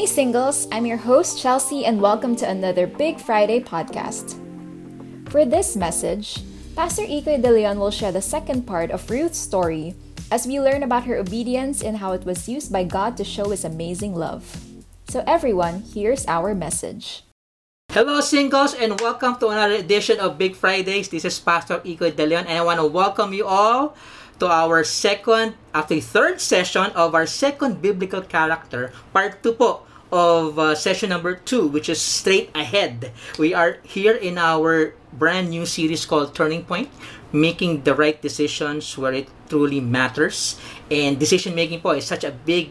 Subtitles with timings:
[0.00, 4.32] Hey, singles, I'm your host, Chelsea, and welcome to another Big Friday podcast.
[5.28, 6.40] For this message,
[6.72, 9.92] Pastor Ikoy De Leon will share the second part of Ruth's story
[10.32, 13.52] as we learn about her obedience and how it was used by God to show
[13.52, 14.64] His amazing love.
[15.12, 17.28] So, everyone, here's our message.
[17.92, 21.12] Hello, singles, and welcome to another edition of Big Fridays.
[21.12, 23.94] This is Pastor Ikoy De Leon, and I want to welcome you all
[24.40, 30.58] to our second, actually third session of our second biblical character, part 2 po of
[30.58, 33.12] uh, session number 2, which is straight ahead.
[33.38, 36.90] We are here in our brand new series called Turning Point,
[37.32, 40.58] making the right decisions where it truly matters.
[40.90, 42.70] And decision making po is such a big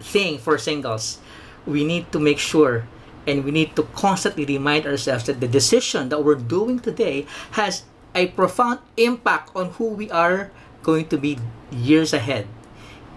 [0.00, 1.18] thing for singles.
[1.66, 2.86] We need to make sure
[3.26, 7.84] and we need to constantly remind ourselves that the decision that we're doing today has
[8.14, 10.50] a profound impact on who we are
[10.82, 11.38] going to be
[11.70, 12.46] years ahead.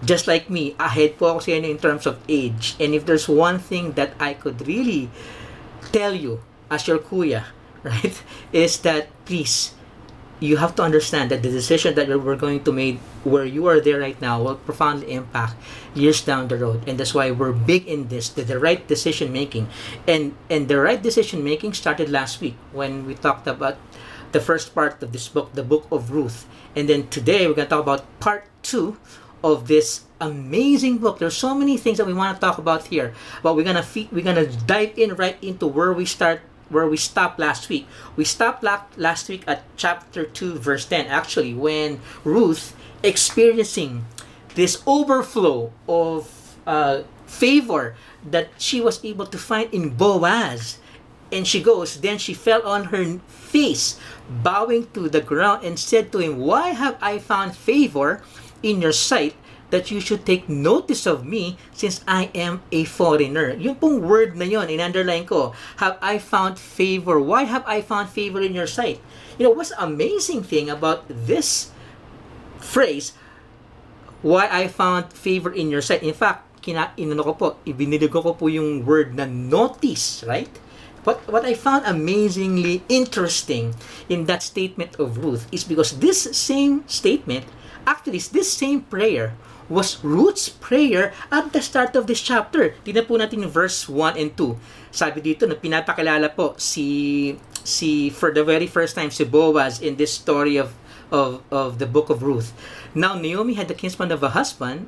[0.05, 2.77] Just like me, ahead po ako sa in terms of age.
[2.77, 5.09] And if there's one thing that I could really
[5.89, 7.49] tell you as your kuya,
[7.83, 8.13] right,
[8.53, 9.73] is that please,
[10.39, 13.79] you have to understand that the decision that we're going to make where you are
[13.81, 15.55] there right now will profoundly impact
[15.95, 16.87] years down the road.
[16.87, 19.69] And that's why we're big in this the, the right decision making.
[20.05, 23.81] And and the right decision making started last week when we talked about
[24.33, 26.45] the first part of this book the book of ruth.
[26.75, 28.97] And then today we're going to talk about part two
[29.45, 31.19] of this amazing book.
[31.19, 34.09] There's so many things that we want to talk about here, but we're gonna fe-
[34.11, 36.41] we're gonna dive in right into where we start
[36.73, 37.85] where we stopped last week.
[38.17, 44.09] We stopped la- last week at chapter 2 verse 10 actually when Ruth experiencing
[44.55, 47.93] this overflow of uh, favor
[48.25, 50.79] that she was able to find in Boaz
[51.31, 53.99] and she goes, Then she fell on her face,
[54.29, 58.23] bowing to the ground, and said to him, Why have I found favor
[58.63, 59.35] in your sight
[59.73, 63.57] that you should take notice of me since I am a foreigner.
[63.57, 67.19] Yung pong word na yon, in-underline ko, have I found favor?
[67.19, 69.01] Why have I found favor in your sight?
[69.37, 71.73] You know, what's amazing thing about this
[72.61, 73.13] phrase,
[74.21, 76.03] why I found favor in your sight.
[76.03, 80.49] In fact, kina, inano ko po, ibinilig ko po yung word na notice, right?
[81.05, 83.77] What, what I found amazingly interesting
[84.09, 87.45] in that statement of Ruth is because this same statement,
[87.85, 89.33] actually, this same prayer
[89.69, 92.77] was Ruth's prayer at the start of this chapter.
[92.85, 94.57] Tingnan po natin yung verse 1 and 2.
[94.93, 97.33] Sabi dito na pinapakilala po si
[97.65, 100.77] si for the very first time si Boaz in this story of
[101.09, 102.53] of of the book of Ruth.
[102.93, 104.85] Now Naomi had the kinsman of a husband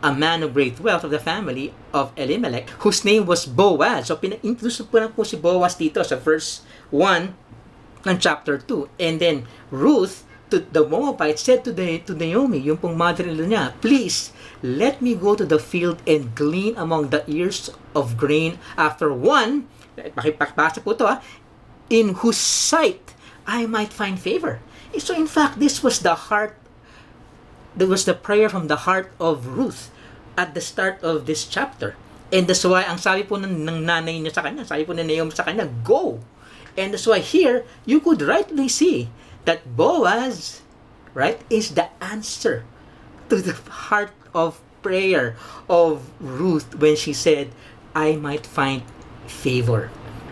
[0.00, 4.08] a man of great wealth of the family of Elimelech, whose name was Boaz.
[4.08, 8.88] So, pina-introduce po lang po si Boaz dito sa verse 1 ng chapter 2.
[8.96, 13.64] And then, Ruth, to the Moabite, said to, the, to Naomi, yung pong mother-in-law niya,
[13.80, 19.12] Please, let me go to the field and glean among the ears of grain after
[19.12, 19.66] one,
[19.96, 21.16] pakipakpasa po to ha,
[21.88, 23.14] in whose sight
[23.46, 24.60] I might find favor.
[24.98, 26.58] So in fact, this was the heart
[27.76, 29.90] that was the prayer from the heart of Ruth
[30.36, 31.94] at the start of this chapter.
[32.30, 35.02] And that's why, ang sabi po ng, ng nanay niya sa kanya, sabi po ni
[35.02, 36.22] Naomi sa kanya, go!
[36.78, 39.10] And that's why here, you could rightly see
[39.44, 40.62] that Boaz,
[41.14, 42.64] right, is the answer
[43.28, 43.54] to the
[43.88, 45.36] heart of prayer
[45.68, 47.52] of Ruth when she said,
[47.94, 48.82] I might find
[49.26, 49.90] favor.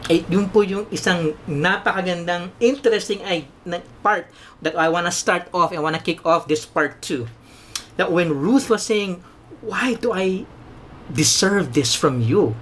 [0.08, 3.44] Eh, yun po yung isang napakagandang interesting ay,
[4.00, 4.24] part
[4.64, 7.28] that I want to start off want to kick off this part two.
[8.00, 9.20] That when Ruth was saying,
[9.60, 10.48] why do I
[11.12, 12.56] deserve this from you?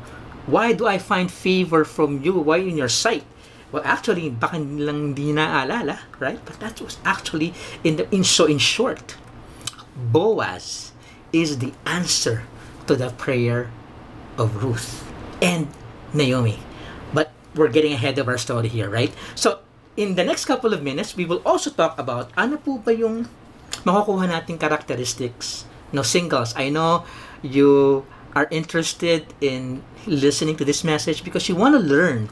[0.46, 2.34] Why do I find favor from you?
[2.38, 3.22] Why in your sight?
[3.72, 6.38] Well, actually, baka lang hindi naalala, right?
[6.44, 9.18] But that was actually in the in so in short,
[9.96, 10.92] Boaz
[11.34, 12.46] is the answer
[12.86, 13.68] to the prayer
[14.38, 15.02] of Ruth
[15.42, 15.68] and
[16.14, 16.62] Naomi.
[17.12, 19.10] But we're getting ahead of our story here, right?
[19.34, 19.66] So,
[19.98, 23.26] in the next couple of minutes, we will also talk about ano po ba yung
[23.82, 26.54] makukuha nating characteristics no singles.
[26.56, 27.04] I know
[27.42, 32.28] you are interested in listening to this message because you want to learn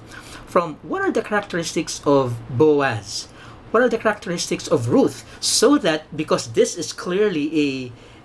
[0.54, 3.26] from what are the characteristics of Boaz?
[3.72, 5.26] What are the characteristics of Ruth?
[5.42, 7.70] So that because this is clearly a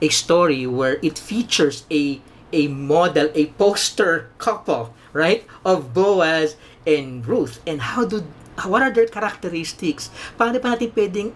[0.06, 2.22] a story where it features a
[2.54, 6.54] a model, a poster couple, right, of Boaz
[6.86, 7.66] and Ruth.
[7.66, 8.22] And how do
[8.62, 10.14] what are their characteristics?
[10.38, 11.34] Paano pa natin pwedeng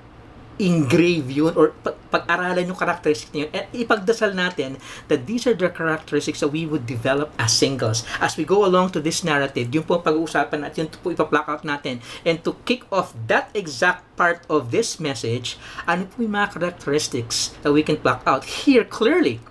[0.61, 1.73] engrave yun or
[2.13, 4.77] pag-aralan yung characteristics niyo at ipagdasal natin
[5.09, 8.05] that these are the characteristics that we would develop as singles.
[8.21, 11.63] As we go along to this narrative, yung po pag-uusapan natin, yung po ipa-pluck out
[11.65, 12.05] natin.
[12.21, 15.57] And to kick off that exact part of this message,
[15.89, 18.45] ano po yung mga characteristics that we can pluck out?
[18.65, 19.41] Here, clearly,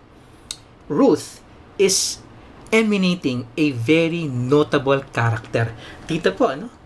[0.87, 1.43] Ruth
[1.83, 2.23] is
[2.71, 5.75] emanating a very notable character.
[6.07, 6.82] Dito po, ano?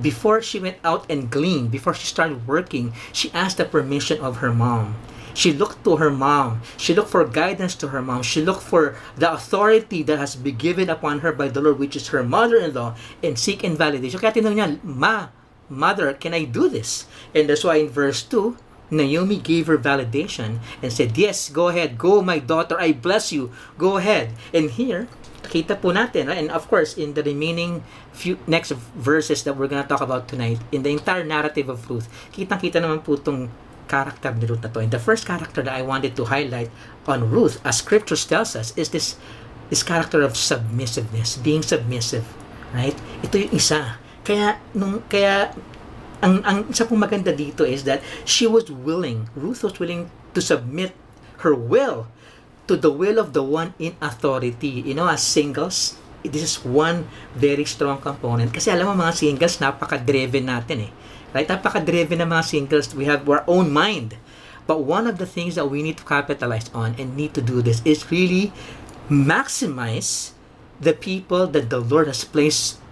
[0.00, 4.38] Before she went out and gleaned, before she started working, she asked the permission of
[4.38, 4.96] her mom.
[5.36, 6.62] She looked to her mom.
[6.76, 8.22] She looked for guidance to her mom.
[8.24, 11.94] She looked for the authority that has been given upon her by the Lord, which
[11.94, 14.16] is her mother-in-law, and seek invalidation.
[14.16, 15.28] Kaya tinanong niya, Ma,
[15.68, 17.04] mother, can I do this?
[17.36, 18.56] And that's why in verse 2,
[18.90, 21.98] Naomi gave her validation and said, Yes, go ahead.
[21.98, 22.80] Go, my daughter.
[22.80, 23.52] I bless you.
[23.76, 24.32] Go ahead.
[24.54, 25.08] And here,
[25.46, 29.86] kita po natin, and of course, in the remaining few next verses that we're gonna
[29.86, 33.48] talk about tonight, in the entire narrative of Ruth, kitang-kita naman po itong
[33.86, 34.82] character ni Ruth na to.
[34.82, 36.70] And the first character that I wanted to highlight
[37.06, 39.14] on Ruth, as scriptures tells us, is this
[39.70, 42.26] this character of submissiveness, being submissive,
[42.70, 42.94] right?
[43.26, 43.98] Ito yung isa.
[44.22, 45.54] Kaya nung kaya
[46.22, 50.40] ang ang isa pong maganda dito is that she was willing, Ruth was willing to
[50.42, 50.94] submit
[51.46, 52.10] her will
[52.66, 54.82] to the will of the one in authority.
[54.82, 58.50] You know, as singles, this is one very strong component.
[58.50, 60.92] Kasi alam mo mga singles, napaka-driven natin eh.
[61.34, 61.46] Right?
[61.46, 62.94] Napaka-driven ng mga singles.
[62.94, 64.18] We have our own mind.
[64.66, 67.62] But one of the things that we need to capitalize on and need to do
[67.62, 68.50] this is really
[69.06, 70.34] maximize
[70.82, 72.82] the people that the Lord has placed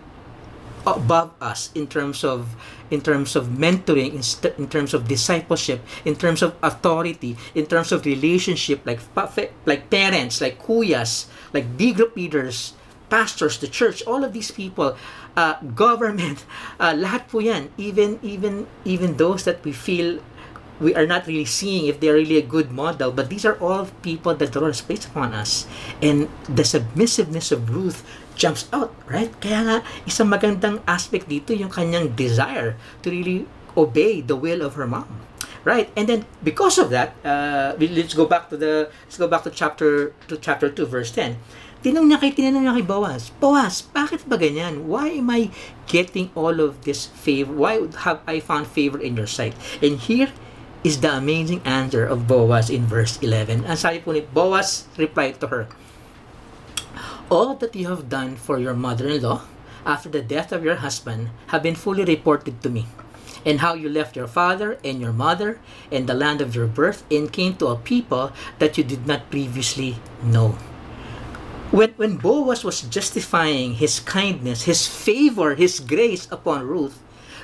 [0.86, 2.54] above us in terms of
[2.90, 7.66] in terms of mentoring in, st- in terms of discipleship in terms of authority in
[7.66, 9.00] terms of relationship like
[9.66, 12.75] like parents like kuyas like D group leaders
[13.08, 14.96] pastors the church all of these people
[15.36, 16.44] uh, government
[16.81, 17.70] uh, lahat po yan.
[17.76, 20.19] Even even even those that we feel
[20.82, 23.87] we are not really seeing if they're really a good model but these are all
[24.02, 25.66] people that the Lord has placed upon us.
[26.02, 28.02] And the submissiveness of Ruth
[28.36, 29.32] jumps out, right?
[29.40, 29.76] Kaya nga,
[30.06, 33.46] isang magandang aspect dito yung kanyang desire to really
[33.78, 35.22] obey the will of her mom.
[35.64, 35.88] Right?
[35.96, 39.50] And then because of that, uh, let's go back to the let's go back to
[39.50, 41.40] chapter to chapter 2 verse 10.
[41.81, 44.88] Tinanong niya kay tinanong niya kay Boaz, Boaz, bakit ba ganyan?
[44.88, 45.48] Why am I
[45.88, 47.52] getting all of this favor?
[47.52, 49.56] Why have I found favor in your sight?
[49.80, 50.32] And here
[50.84, 53.64] is the amazing answer of Boaz in verse 11.
[53.64, 55.64] Ang sabi po ni Boaz replied to her,
[57.31, 59.43] All that you have done for your mother-in-law
[59.87, 62.87] after the death of your husband have been fully reported to me,
[63.44, 65.59] and how you left your father and your mother
[65.91, 69.31] and the land of your birth and came to a people that you did not
[69.31, 70.56] previously know.
[71.71, 77.00] When, when Boaz was justifying his kindness, his favor, his grace upon Ruth,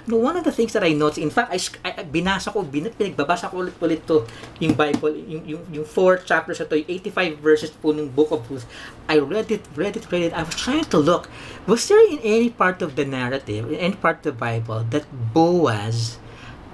[0.07, 2.89] No, one of the things that I noticed, in fact, I, I binasa ko, bin,
[2.89, 4.25] pinagbabasa ko ulit-ulit to,
[4.59, 8.45] yung Bible, yung, yung, yung four chapters na yung 85 verses po ng Book of
[8.51, 8.65] Ruth.
[9.09, 10.33] I read it, read it, read it.
[10.33, 11.29] I was trying to look,
[11.67, 15.07] was there in any part of the narrative, in any part of the Bible, that
[15.33, 16.19] Boaz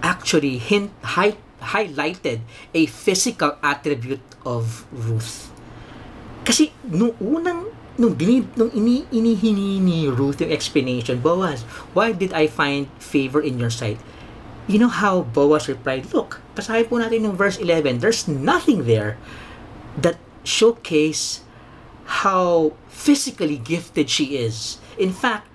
[0.02, 2.40] actually hint, high, highlighted
[2.74, 5.52] a physical attribute of Ruth?
[6.46, 11.64] Kasi nung unang nung, dinid, nung ini, inihini ni Ruth yung explanation, Boaz,
[11.96, 14.00] why did I find favor in your sight?
[14.66, 18.02] You know how Boaz replied, Look, pasahin po natin yung verse 11.
[18.02, 19.16] There's nothing there
[19.96, 21.42] that showcase
[22.22, 24.78] how physically gifted she is.
[24.98, 25.48] In fact,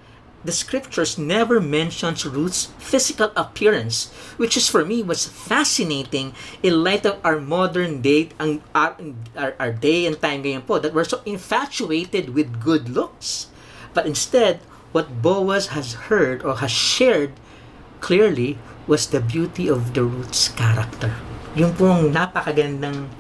[0.44, 6.34] the scriptures never mentions Ruth's physical appearance, which is for me was fascinating
[6.64, 8.98] in light of our modern day, ang, our,
[9.38, 13.48] our, our day and time ngayon po, that we're so infatuated with good looks.
[13.94, 14.60] But instead,
[14.92, 17.38] what Boaz has heard or has shared
[18.00, 18.58] clearly
[18.88, 21.14] was the beauty of the Ruth's character.
[21.54, 23.12] Yung pong napakagandang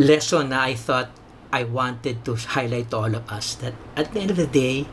[0.00, 1.12] lesson na I thought
[1.52, 4.88] I wanted to highlight to all of us that at the end of the day,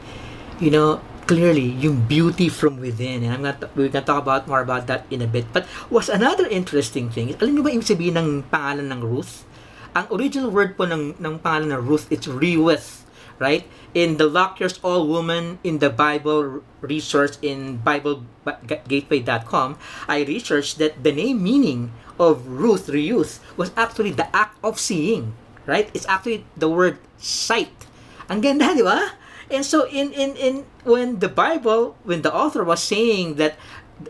[0.60, 1.00] you know,
[1.30, 3.22] clearly yung beauty from within.
[3.22, 5.46] And I'm gonna, we're gonna talk about more about that in a bit.
[5.54, 9.46] But was another interesting thing, alam niyo ba ibig sabihin ng pangalan ng Ruth?
[9.94, 13.06] Ang original word po ng, ng pangalan ng Ruth, it's Rewith,
[13.38, 13.66] right?
[13.94, 21.13] In the Lockyer's All Woman in the Bible resource in BibleGateway.com, I researched that the
[21.13, 25.34] name meaning of Ruth, Reuth, was actually the act of seeing,
[25.66, 25.89] right?
[25.94, 27.89] It's actually the word sight.
[28.30, 29.18] Ang ganda, di ba?
[29.50, 33.58] And so in in in when the Bible, when the author was saying that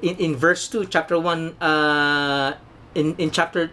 [0.01, 2.53] in, in verse 2, chapter 1 uh
[2.95, 3.71] in in chapter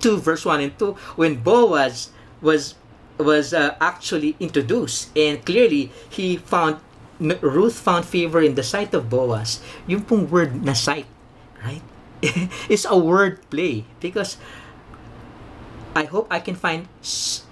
[0.00, 2.74] 2 verse 1 and 2 when Boaz was
[3.20, 6.80] was uh, actually introduced and clearly he found
[7.20, 9.60] Ruth found favor in the sight of Boaz.
[9.84, 11.04] Yung pong word na sight,
[11.60, 11.84] right?
[12.72, 14.40] it's a word play because
[15.92, 16.88] I hope I can find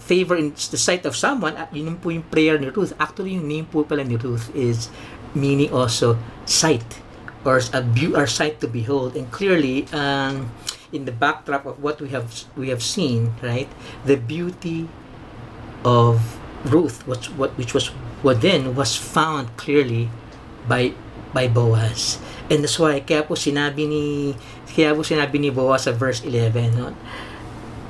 [0.09, 2.97] favor in the sight of someone, yun po yung prayer ni Ruth.
[2.97, 4.88] Actually, yung name po pala ni Ruth is
[5.37, 6.17] meaning also
[6.49, 7.05] sight
[7.45, 9.12] or a view or sight to behold.
[9.12, 10.49] And clearly, um,
[10.93, 13.69] in the backdrop of what we have we have seen, right,
[14.09, 14.88] the beauty
[15.85, 17.93] of Ruth, which, what, which was
[18.25, 20.11] what then was found clearly
[20.67, 20.97] by
[21.37, 22.19] by Boaz.
[22.49, 24.33] And that's why kaya po sinabi ni
[24.73, 26.97] kaya po sinabi ni Boaz sa verse 11, no?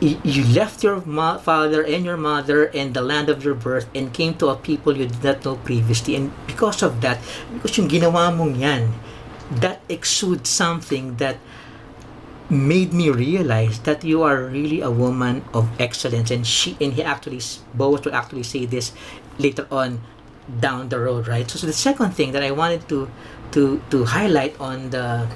[0.01, 4.13] You left your ma- father and your mother and the land of your birth and
[4.15, 6.15] came to a people you did not know previously.
[6.15, 7.19] And because of that
[7.53, 8.95] because yung ginawa mong yan
[9.51, 11.39] that exudes something that
[12.49, 16.31] made me realize that you are really a woman of excellence.
[16.31, 17.43] And she and he actually
[17.75, 18.93] both will actually say this
[19.39, 20.01] later on
[20.49, 21.51] down the road right?
[21.51, 23.11] So, so the second thing that I wanted to
[23.53, 25.27] to to highlight on the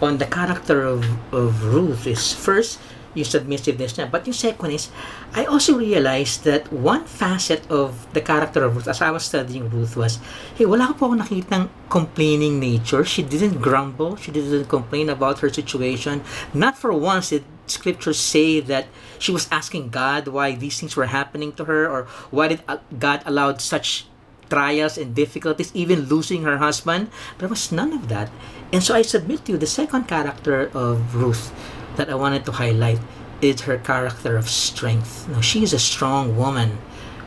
[0.00, 2.78] on the character of, of Ruth is first
[3.14, 4.10] yung submissiveness niya.
[4.10, 4.90] But yung second is,
[5.32, 9.70] I also realized that one facet of the character of Ruth as I was studying
[9.70, 10.18] Ruth was,
[10.54, 13.06] hey, wala ko po ako nakitang complaining nature.
[13.06, 14.18] She didn't grumble.
[14.18, 16.22] She didn't complain about her situation.
[16.52, 18.86] Not for once did scriptures say that
[19.18, 22.78] she was asking God why these things were happening to her or why did uh,
[22.98, 24.06] God allowed such
[24.50, 27.08] trials and difficulties, even losing her husband.
[27.38, 28.28] There was none of that.
[28.72, 31.50] And so I submit to you the second character of Ruth
[31.96, 33.00] that I wanted to highlight
[33.40, 35.28] is her character of strength.
[35.28, 36.78] Now she's a strong woman,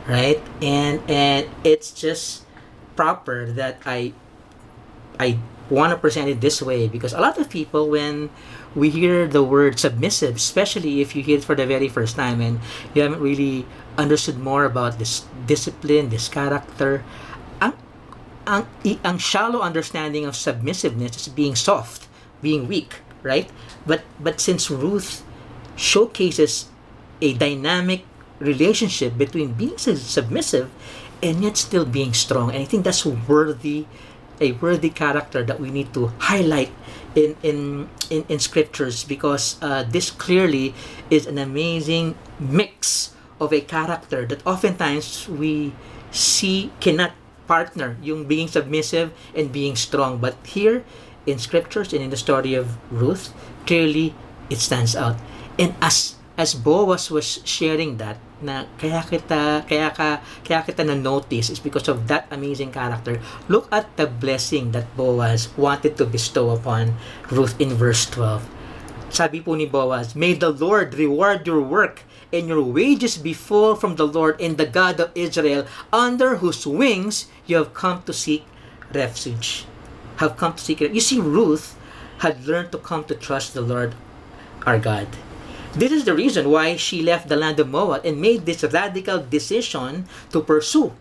[0.08, 0.42] right?
[0.62, 2.46] And and it's just
[2.96, 4.14] proper that I
[5.20, 8.30] I want to present it this way because a lot of people when
[8.76, 12.42] we hear the word submissive, especially if you hear it for the very first time
[12.42, 12.60] and
[12.94, 13.66] you haven't really
[13.98, 17.04] understood more about this discipline, this character,
[17.60, 17.74] ang
[18.46, 18.68] ang,
[19.04, 22.08] ang shallow understanding of submissiveness is being soft,
[22.42, 23.50] being weak, right?
[23.88, 25.24] But but since Ruth
[25.80, 26.68] showcases
[27.24, 28.04] a dynamic
[28.38, 30.70] relationship between being submissive
[31.24, 33.88] and yet still being strong, and I think that's worthy
[34.40, 36.70] a worthy character that we need to highlight
[37.16, 40.76] in in in, in scriptures because uh, this clearly
[41.10, 45.74] is an amazing mix of a character that oftentimes we
[46.12, 47.14] see cannot
[47.48, 50.20] partner yung being submissive and being strong.
[50.20, 50.84] But here
[51.28, 53.36] in scriptures and in the story of Ruth,
[53.68, 54.16] clearly
[54.50, 55.20] it stands out.
[55.60, 60.96] And as as Boaz was sharing that na kaya kita kaya ka kaya kita na
[60.96, 63.20] notice is because of that amazing character.
[63.52, 66.96] Look at the blessing that Boaz wanted to bestow upon
[67.28, 68.46] Ruth in verse 12.
[69.10, 73.74] Sabi po ni Boaz, May the Lord reward your work and your wages be full
[73.74, 75.64] from the Lord and the God of Israel,
[75.96, 78.44] under whose wings you have come to seek
[78.92, 79.66] refuge
[80.18, 80.94] have come to seek it.
[80.94, 81.78] You see, Ruth
[82.20, 83.96] had learned to come to trust the Lord
[84.66, 85.08] our God.
[85.74, 89.22] This is the reason why she left the land of Moab and made this radical
[89.22, 90.94] decision to pursue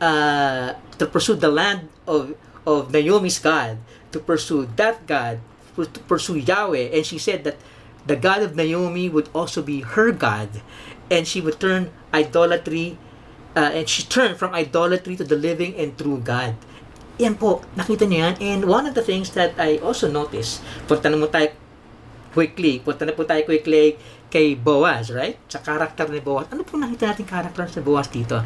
[0.00, 2.36] uh, to pursue the land of
[2.66, 3.78] of Naomi's God,
[4.12, 5.40] to pursue that God,
[5.76, 6.92] to pursue Yahweh.
[6.92, 7.56] And she said that
[8.06, 10.60] the God of Naomi would also be her God,
[11.10, 12.98] and she would turn idolatry,
[13.56, 16.56] uh, and she turned from idolatry to the living and true God.
[17.22, 18.34] Yan po, nakita niyo yan.
[18.42, 20.58] And one of the things that I also noticed,
[20.90, 21.54] punta na mo tayo
[22.34, 23.94] quickly, punta na po tayo quickly
[24.34, 25.38] kay Boaz, right?
[25.46, 26.50] Sa character ni Boaz.
[26.50, 28.42] Ano po nakita natin character sa Boaz dito?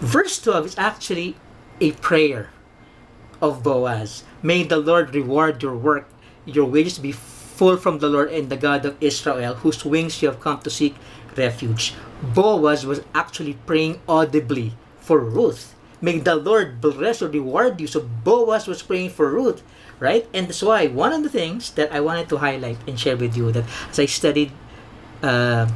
[0.00, 1.36] Verse 12 is actually
[1.84, 2.48] a prayer
[3.44, 4.24] of Boaz.
[4.40, 6.08] May the Lord reward your work,
[6.48, 10.32] your wages be full from the Lord and the God of Israel, whose wings you
[10.32, 10.96] have come to seek
[11.36, 11.92] refuge.
[12.22, 17.86] Boaz was actually praying audibly for Ruth May the Lord bless or reward you.
[17.86, 19.62] So Boaz was praying for Ruth,
[19.98, 20.26] right?
[20.30, 23.36] And that's why one of the things that I wanted to highlight and share with
[23.36, 24.54] you that as I studied
[25.22, 25.66] uh,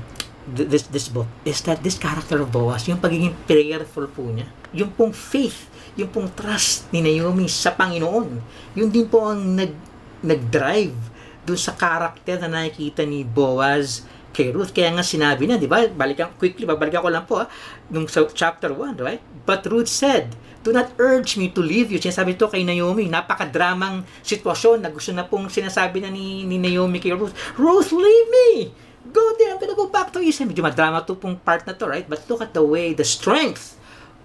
[0.46, 4.90] this this book is that this character of Boaz, yung pagiging prayerful po niya, yung
[4.94, 8.28] pong faith, yung pong trust ni Naomi sa Panginoon,
[8.74, 9.74] yun din po ang nag
[10.22, 10.94] nag-drive
[11.42, 14.72] dun sa character na nakikita ni Boaz kay Ruth.
[14.72, 15.84] Kaya nga sinabi na, di ba?
[15.86, 17.48] Balikan, quickly, babalikan ko lang po, ah,
[17.92, 19.22] nung sa chapter 1, right?
[19.44, 21.98] But Ruth said, Do not urge me to leave you.
[21.98, 23.10] Sinasabi to kay Naomi.
[23.10, 27.34] Napakadramang sitwasyon na gusto na pong sinasabi na ni, ni Naomi kay Ruth.
[27.58, 28.70] Ruth, leave me!
[29.10, 29.50] Go there.
[29.50, 30.54] I'm gonna go back to Israel.
[30.54, 32.06] Medyo madrama to pong part na to, right?
[32.06, 33.74] But look at the way, the strength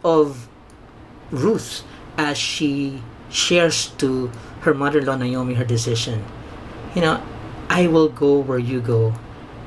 [0.05, 0.45] of
[1.33, 1.81] Ruth
[2.21, 3.01] as she
[3.33, 4.29] shares to
[4.61, 6.21] her mother-in-law Naomi her decision.
[6.93, 7.17] You know,
[7.65, 9.17] I will go where you go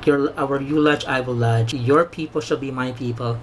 [0.05, 1.73] your our you lodge I will lodge.
[1.73, 3.37] Your people shall be my people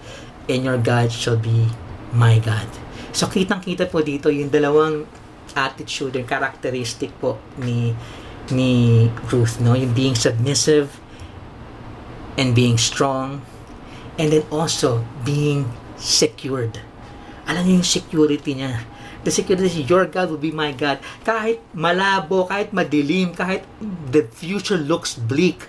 [0.48, 1.68] and your God shall be
[2.12, 2.66] my God.
[3.12, 5.08] So kitang kita po dito yung dalawang
[5.56, 7.96] attitude yung characteristic po ni
[8.52, 9.76] ni Ruth no?
[9.76, 11.00] Yung being submissive
[12.38, 13.42] and being strong
[14.16, 16.80] and then also being secured.
[17.48, 18.84] Alam niyo yung security niya.
[19.24, 21.02] The security your God will be my God.
[21.26, 23.66] Kahit malabo kahit madilim kahit
[24.08, 25.68] the future looks bleak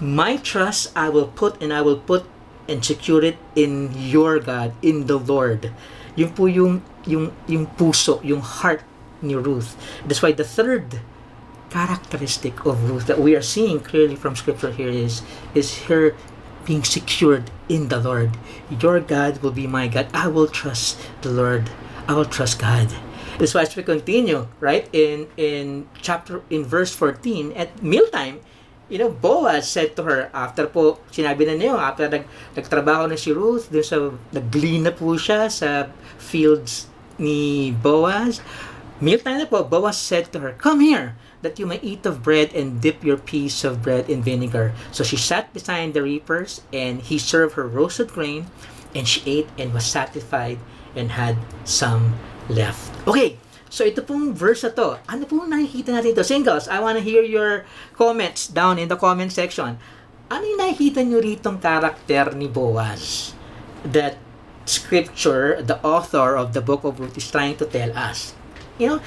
[0.00, 2.26] my trust I will put and I will put
[2.68, 5.72] and secure it in your God, in the Lord.
[6.16, 8.82] Yun po yung, yung, yung puso, yung heart
[9.22, 9.76] ni Ruth.
[10.04, 11.00] That's why the third
[11.70, 15.22] characteristic of Ruth that we are seeing clearly from scripture here is,
[15.54, 16.14] is her
[16.64, 18.36] being secured in the Lord.
[18.68, 20.08] Your God will be my God.
[20.12, 21.70] I will trust the Lord.
[22.08, 22.92] I will trust God.
[23.38, 28.40] That's why as we continue, right, in in chapter in verse 14, at mealtime,
[28.88, 32.24] you know, Boaz said to her, after po, sinabi na niyo, after nag,
[32.54, 36.86] nagtrabaho na si Ruth, dun sa, nag-glean na po siya sa fields
[37.18, 38.38] ni Boaz,
[39.02, 42.54] mealtime na po, Boaz said to her, Come here, that you may eat of bread
[42.54, 44.72] and dip your piece of bread in vinegar.
[44.94, 48.46] So she sat beside the reapers, and he served her roasted grain,
[48.94, 50.58] and she ate and was satisfied
[50.94, 52.16] and had some
[52.48, 52.88] left.
[53.06, 53.36] Okay,
[53.76, 54.96] so ito pong verse na to.
[55.04, 56.24] Ano pong nakikita natin ito?
[56.24, 59.76] Singles, I wanna hear your comments down in the comment section.
[60.32, 63.36] Ano yung nakikita nyo ritong karakter ni Boaz
[63.92, 64.18] that
[64.64, 68.34] scripture, the author of the book of Ruth is trying to tell us?
[68.78, 69.00] You know,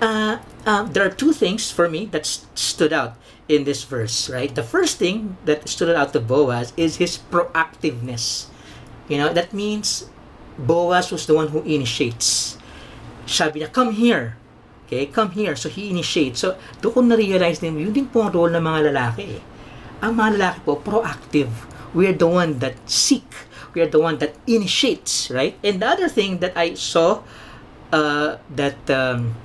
[0.00, 3.16] uh, um, there are two things for me that st- stood out
[3.48, 4.54] in this verse, right?
[4.54, 8.46] The first thing that stood out to Boaz is his proactiveness.
[9.08, 10.10] You know, that means
[10.58, 12.57] Boaz was the one who initiates.
[13.28, 14.40] Sabi niya, come here.
[14.88, 15.52] Okay, come here.
[15.52, 16.40] So, he initiates.
[16.40, 19.36] So, doon na-realize din, yun din po ang role ng mga lalaki.
[20.00, 21.52] Ang mga lalaki po, proactive.
[21.92, 23.28] We are the one that seek.
[23.76, 25.60] We are the one that initiates, right?
[25.60, 27.20] And the other thing that I saw
[27.92, 29.36] uh, that um,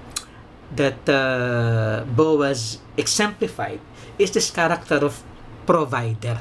[0.74, 3.84] that uh, Boaz exemplified
[4.18, 5.22] is this character of
[5.68, 6.40] provider.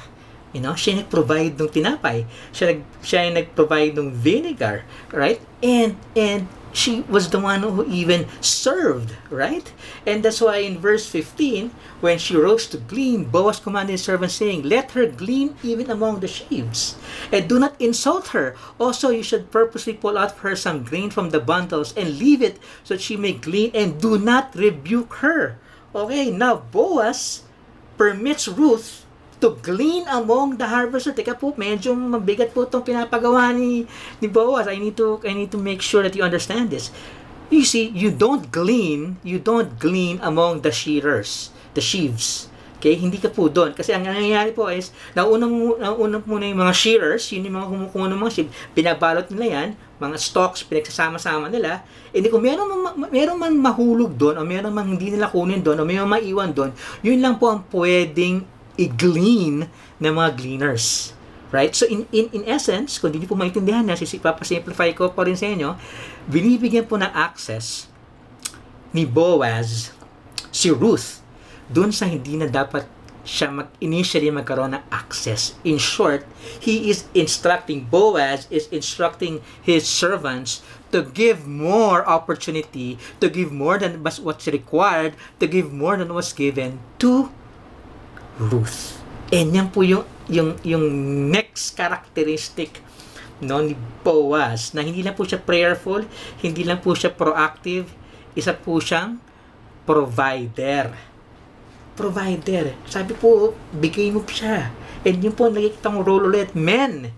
[0.52, 2.28] You know, siya nag-provide ng tinapay.
[2.52, 5.40] Siya, nag, siya nag-provide ng vinegar, right?
[5.64, 9.72] And, and she was the one who even served, right?
[10.06, 14.32] And that's why in verse 15, when she rose to glean, Boaz commanded his servant,
[14.32, 16.96] saying, Let her glean even among the sheaves,
[17.30, 18.56] and do not insult her.
[18.80, 22.42] Also, you should purposely pull out for her some grain from the bundles and leave
[22.42, 25.58] it so that she may glean, and do not rebuke her.
[25.94, 27.42] Okay, now Boaz
[27.98, 29.04] permits Ruth
[29.42, 31.11] to glean among the harvester.
[31.11, 33.85] Teka po, medyo mabigat po itong pinapagawa ni,
[34.22, 34.70] ni Boaz.
[34.70, 36.94] I need to I need to make sure that you understand this.
[37.52, 42.48] You see, you don't glean, you don't glean among the shearers, the sheaves.
[42.83, 43.78] Okay, hindi ka po doon.
[43.78, 47.70] Kasi ang nangyayari po is, nauna, mo, nauna muna yung mga shearers, yun yung mga
[47.70, 49.68] kumukuha ng mga sheep, binabalot nila yan,
[50.02, 54.90] mga stocks, pinagsasama-sama nila, hindi kung meron man, meron man mahulog doon, o meron man
[54.90, 56.74] hindi nila kunin doon, o meron maiwan doon,
[57.07, 58.42] yun lang po ang pwedeng
[58.76, 59.68] i-glean
[60.00, 61.16] ng mga gleaners.
[61.52, 61.76] Right?
[61.76, 65.52] So, in, in, in essence, kung hindi po maintindihan na, papasimplify ko pa rin sa
[65.52, 65.76] inyo,
[66.24, 67.92] binibigyan po ng access
[68.92, 69.92] ni Boaz
[70.48, 71.20] si Ruth
[71.68, 72.85] dun sa hindi na dapat
[73.22, 75.54] siya mag initially magkaroon ng access.
[75.62, 76.26] In short,
[76.58, 83.78] he is instructing Boaz is instructing his servants to give more opportunity, to give more
[83.78, 87.30] than what's required, to give more than was given to
[88.50, 88.98] Ruth.
[89.33, 90.85] And yan po yung, yung, yung
[91.33, 92.83] next characteristic
[93.42, 93.74] no, ni
[94.07, 96.07] Boaz, na hindi lang po siya prayerful,
[96.42, 97.90] hindi lang po siya proactive,
[98.38, 99.18] isa po siyang
[99.83, 100.94] provider.
[101.98, 102.72] Provider.
[102.87, 104.70] Sabi po, bigay mo siya.
[105.02, 106.55] And yun po, nakikita mong role ulit.
[106.55, 107.11] Men,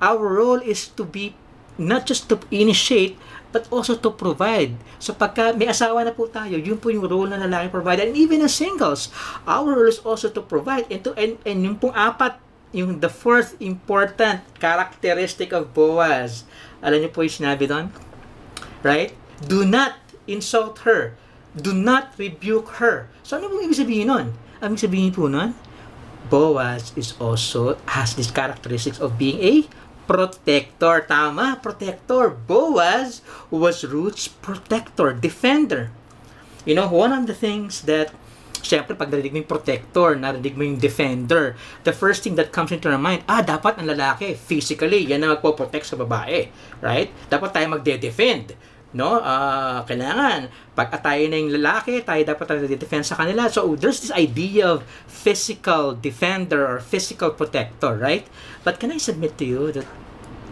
[0.00, 1.36] our role is to be,
[1.76, 3.20] not just to initiate,
[3.56, 4.76] but also to provide.
[5.00, 8.04] So pagka may asawa na po tayo, yun po yung role na lalaki provide.
[8.04, 9.08] And even as singles,
[9.48, 10.84] our role is also to provide.
[10.92, 12.36] And, to, and, and yung pong apat,
[12.76, 16.44] yung the fourth important characteristic of Boaz,
[16.84, 17.88] alam niyo po yung sinabi doon?
[18.84, 19.16] Right?
[19.40, 19.96] Do not
[20.28, 21.16] insult her.
[21.56, 23.08] Do not rebuke her.
[23.24, 24.36] So ano pong ibig sabihin nun?
[24.60, 25.56] Ibig sabihin po nun,
[26.28, 29.64] Boaz is also has these characteristics of being a
[30.06, 31.04] protector.
[31.04, 32.30] Tama, protector.
[32.30, 35.90] Boaz was Ruth's protector, defender.
[36.64, 38.10] You know, one of the things that
[38.66, 41.54] Siyempre, pag narinig mo yung protector, narinig mo yung defender,
[41.86, 45.38] the first thing that comes into our mind, ah, dapat ang lalaki, physically, yan na
[45.38, 46.50] magpo-protect sa babae.
[46.82, 47.14] Right?
[47.30, 48.58] Dapat tayo magde-defend.
[48.94, 49.18] No?
[49.18, 53.50] Uh, kailangan, pag tayo na yung lalaki, tayo dapat tayo defend sa kanila.
[53.50, 58.26] So, there's this idea of physical defender or physical protector, right?
[58.62, 59.86] But can I submit to you that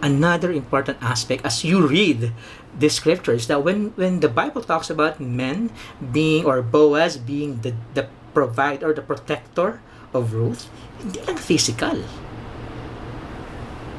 [0.04, 2.28] another important aspect as you read
[2.76, 5.72] the scriptures that when when the Bible talks about men
[6.12, 8.04] being or Boaz being the the
[8.36, 9.80] provider the protector
[10.12, 10.68] of Ruth,
[11.00, 12.02] hindi lang physical.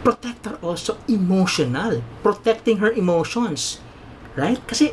[0.06, 3.82] Protector also emotional, protecting her emotions.
[4.36, 4.60] Right?
[4.68, 4.92] Kasi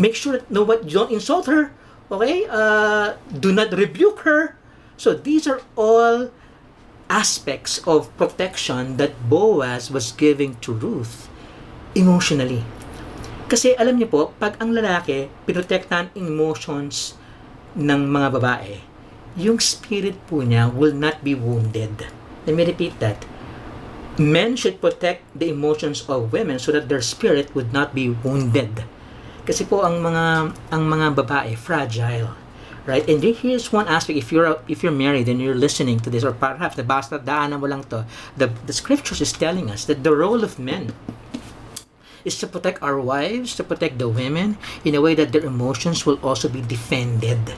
[0.00, 1.72] make sure that no what don't insult her.
[2.08, 2.48] Okay?
[2.48, 4.56] Uh, do not rebuke her.
[4.96, 6.32] So these are all
[7.08, 11.28] aspects of protection that Boaz was giving to Ruth
[11.96, 12.64] emotionally.
[13.48, 17.16] Kasi alam niyo po, pag ang lalaki pinotektahan emotions
[17.72, 18.76] ng mga babae,
[19.40, 22.04] yung spirit po niya will not be wounded.
[22.44, 23.24] Let me repeat that.
[24.18, 28.82] Men should protect the emotions of women so that their spirit would not be wounded.
[29.46, 32.34] Kasi po ang mga ang mga babae fragile
[32.88, 33.04] right?
[33.04, 36.32] And here's one aspect: if you're if you're married and you're listening to this, or
[36.32, 38.08] perhaps nabasa daanan mo lang to,
[38.40, 40.96] the the scriptures is telling us that the role of men
[42.24, 46.08] is to protect our wives, to protect the women in a way that their emotions
[46.08, 47.54] will also be defended.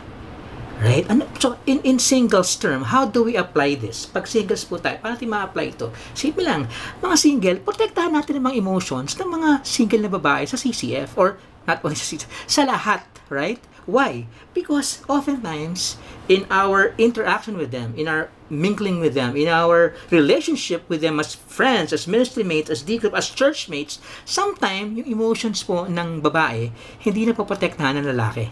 [0.80, 1.04] Right?
[1.12, 4.08] Ano, so, in, in singles term, how do we apply this?
[4.08, 5.92] Pag singles po tayo, paano natin ma-apply ito?
[6.16, 6.72] Simple lang,
[7.04, 11.36] mga single, protektahan natin ang mga emotions ng mga single na babae sa CCF or
[11.68, 13.60] not only sa CCF, sa lahat, right?
[13.84, 14.24] Why?
[14.56, 16.00] Because oftentimes,
[16.32, 21.20] in our interaction with them, in our mingling with them, in our relationship with them
[21.20, 25.84] as friends, as ministry mates, as D group, as church mates, sometimes yung emotions po
[25.84, 26.72] ng babae,
[27.04, 28.48] hindi na poprotektahan ng lalaki.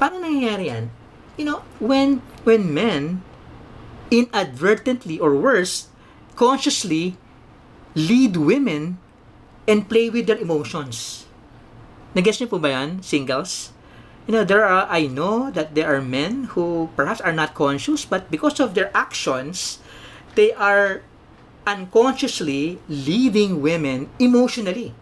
[0.00, 0.97] Paano nangyayari yan?
[1.38, 3.22] You know, when, when men
[4.10, 5.88] inadvertently or worse,
[6.34, 7.16] consciously
[7.94, 8.98] lead women
[9.70, 11.24] and play with their emotions.
[12.12, 13.70] Nag-guess niyo po ba yan, singles?
[14.28, 18.04] you know there are i know that there are men who perhaps are not conscious
[18.04, 19.80] but because of their actions
[20.36, 21.00] they are
[21.64, 24.92] unconsciously leading women emotionally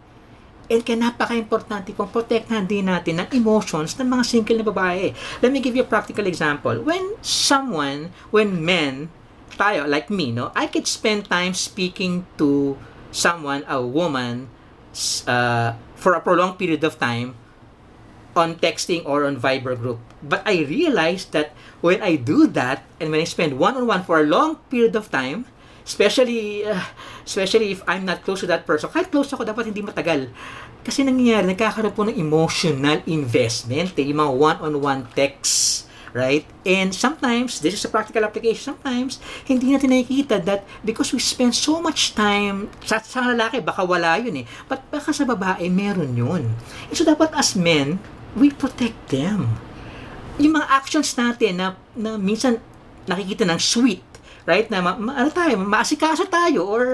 [0.67, 5.15] and kaya napaka-importante pong protektahan din natin ng emotions ng mga single na babae.
[5.43, 6.83] Let me give you a practical example.
[6.83, 9.09] When someone, when men,
[9.55, 12.75] tayo, like me, no, I could spend time speaking to
[13.15, 14.51] someone, a woman,
[15.27, 17.35] uh, for a prolonged period of time
[18.37, 19.99] on texting or on Viber group.
[20.21, 24.29] But I realized that when I do that and when I spend one-on-one for a
[24.29, 25.49] long period of time,
[25.87, 26.83] especially uh,
[27.23, 30.31] especially if I'm not close to that person, kahit close ako, dapat hindi matagal.
[30.87, 36.47] Kasi nangyayari, nagkakaroon po ng emotional investment, eh, yung mga one-on-one texts, right?
[36.63, 41.59] And sometimes, this is a practical application, sometimes, hindi natin nakikita that because we spend
[41.59, 46.15] so much time, sa, sa lalaki, baka wala yun eh, but baka sa babae, meron
[46.15, 46.55] yun.
[46.87, 47.99] And so, dapat as men,
[48.39, 49.59] we protect them.
[50.39, 52.63] Yung mga actions natin na, na minsan
[53.11, 54.07] nakikita ng sweet,
[54.47, 54.71] right?
[54.71, 56.87] Na ma, ma, ano tayo, maasikaso tayo or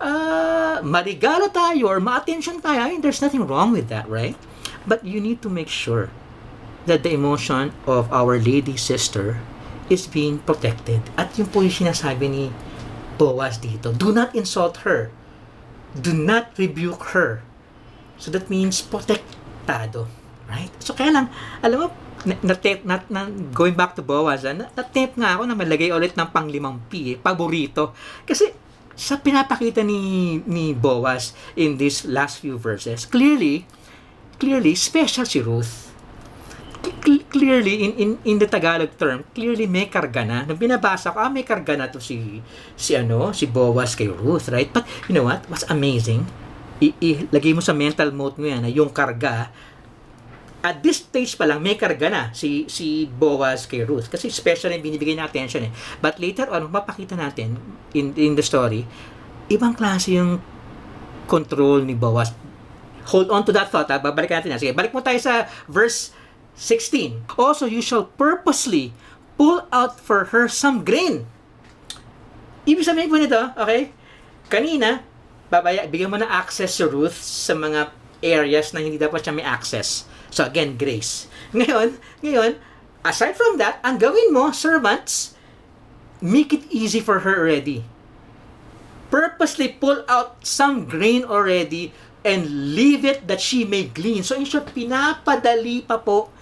[0.00, 2.78] uh, marigalo tayo or ma-attention tayo.
[2.80, 4.38] I mean, there's nothing wrong with that, right?
[4.86, 6.08] But you need to make sure
[6.86, 9.42] that the emotion of our lady sister
[9.90, 11.02] is being protected.
[11.18, 12.44] At yun po yung sinasabi ni
[13.14, 13.92] Boaz dito.
[13.92, 15.12] Do not insult her.
[15.94, 17.46] Do not rebuke her.
[18.18, 20.08] So that means protektado.
[20.44, 20.70] Right?
[20.82, 21.26] So kaya lang,
[21.64, 21.86] alam mo,
[22.24, 26.16] na-tape, na, na, going back to Boaz, ah, na, na-tape nga ako na malagay ulit
[26.16, 27.92] ng panglimang P, eh, paborito.
[28.24, 28.48] Kasi
[28.94, 33.68] sa pinapakita ni ni Boaz in these last few verses, clearly,
[34.40, 35.92] clearly, special si Ruth.
[37.04, 40.44] clearly, in, in, in the Tagalog term, clearly may karga na.
[40.44, 42.40] Nung binabasa ko, ah, may karga na to si,
[42.76, 44.68] si ano, si Boaz kay Ruth, right?
[44.68, 45.44] But, you know what?
[45.48, 46.28] What's amazing?
[46.80, 49.48] I, i, lagay mo sa mental mode mo yan na yung karga
[50.64, 54.08] at this stage pa lang, may karga na si, si Boaz kay Ruth.
[54.08, 55.72] Kasi special yung binibigay niya attention eh.
[56.00, 57.60] But later on, mapakita natin
[57.92, 58.88] in, in the story,
[59.52, 60.40] ibang klase yung
[61.28, 62.32] control ni Boaz.
[63.12, 64.00] Hold on to that thought, ha?
[64.00, 64.60] babalikan natin na.
[64.60, 66.16] Sige, balik mo tayo sa verse
[66.56, 67.36] 16.
[67.36, 68.96] Also, you shall purposely
[69.36, 71.28] pull out for her some grain.
[72.64, 73.92] Ibig sabihin po nito, okay?
[74.48, 75.04] Kanina,
[75.52, 77.92] babaya, bigyan mo na access si Ruth sa mga
[78.24, 80.08] areas na hindi dapat siya may access.
[80.34, 81.30] So again, grace.
[81.54, 82.58] Ngayon, ngayon,
[83.06, 85.38] aside from that, ang gawin mo, servants,
[86.18, 87.86] make it easy for her already.
[89.14, 91.94] Purposely pull out some grain already
[92.26, 94.26] and leave it that she may glean.
[94.26, 96.34] So in short, pinapadali pa po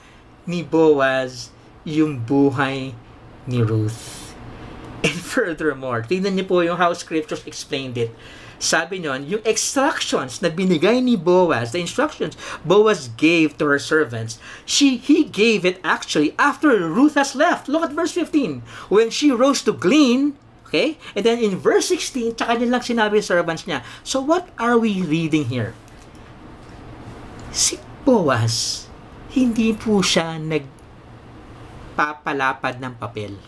[0.48, 1.52] ni Boaz
[1.84, 2.96] yung buhay
[3.44, 4.32] ni Ruth.
[5.04, 8.16] And furthermore, tingnan niyo po yung how scriptures explained it
[8.62, 14.38] sabi nyon, yung instructions na binigay ni Boaz, the instructions Boaz gave to her servants,
[14.62, 17.66] she he gave it actually after Ruth has left.
[17.66, 18.62] Look at verse 15.
[18.86, 20.38] When she rose to glean,
[20.70, 20.94] okay?
[21.18, 23.82] And then in verse 16, tsaka niya lang sinabi sa servants niya.
[24.06, 25.74] So what are we reading here?
[27.50, 28.86] Si Boaz,
[29.34, 33.42] hindi po siya nagpapalapad ng papel.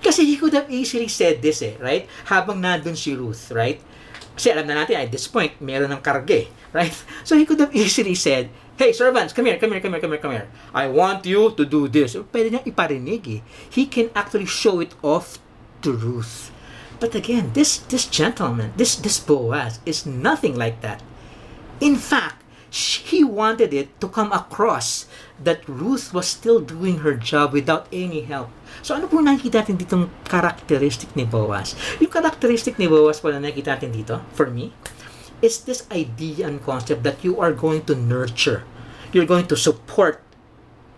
[0.00, 2.08] Kasi he could have easily said this eh, right?
[2.28, 3.80] Habang nandun si Ruth, right?
[4.40, 6.96] Kasi alam na natin, at this point, meron ng karge, right?
[7.28, 8.48] So he could have easily said,
[8.80, 10.48] Hey, servants, come here, come here, come here, come here, come here.
[10.72, 12.16] I want you to do this.
[12.16, 13.40] Pwede niya iparinig eh.
[13.68, 15.36] He can actually show it off
[15.84, 16.48] to Ruth.
[16.96, 21.04] But again, this this gentleman, this this Boaz, is nothing like that.
[21.84, 22.40] In fact,
[22.72, 25.04] he wanted it to come across
[25.36, 28.48] that Ruth was still doing her job without any help.
[28.80, 31.76] So ano po nakikita natin ditong characteristic ni Boaz?
[32.00, 34.72] Yung characteristic ni Boaz po na nakikita natin dito, for me,
[35.40, 38.64] is this idea and concept that you are going to nurture.
[39.12, 40.22] You're going to support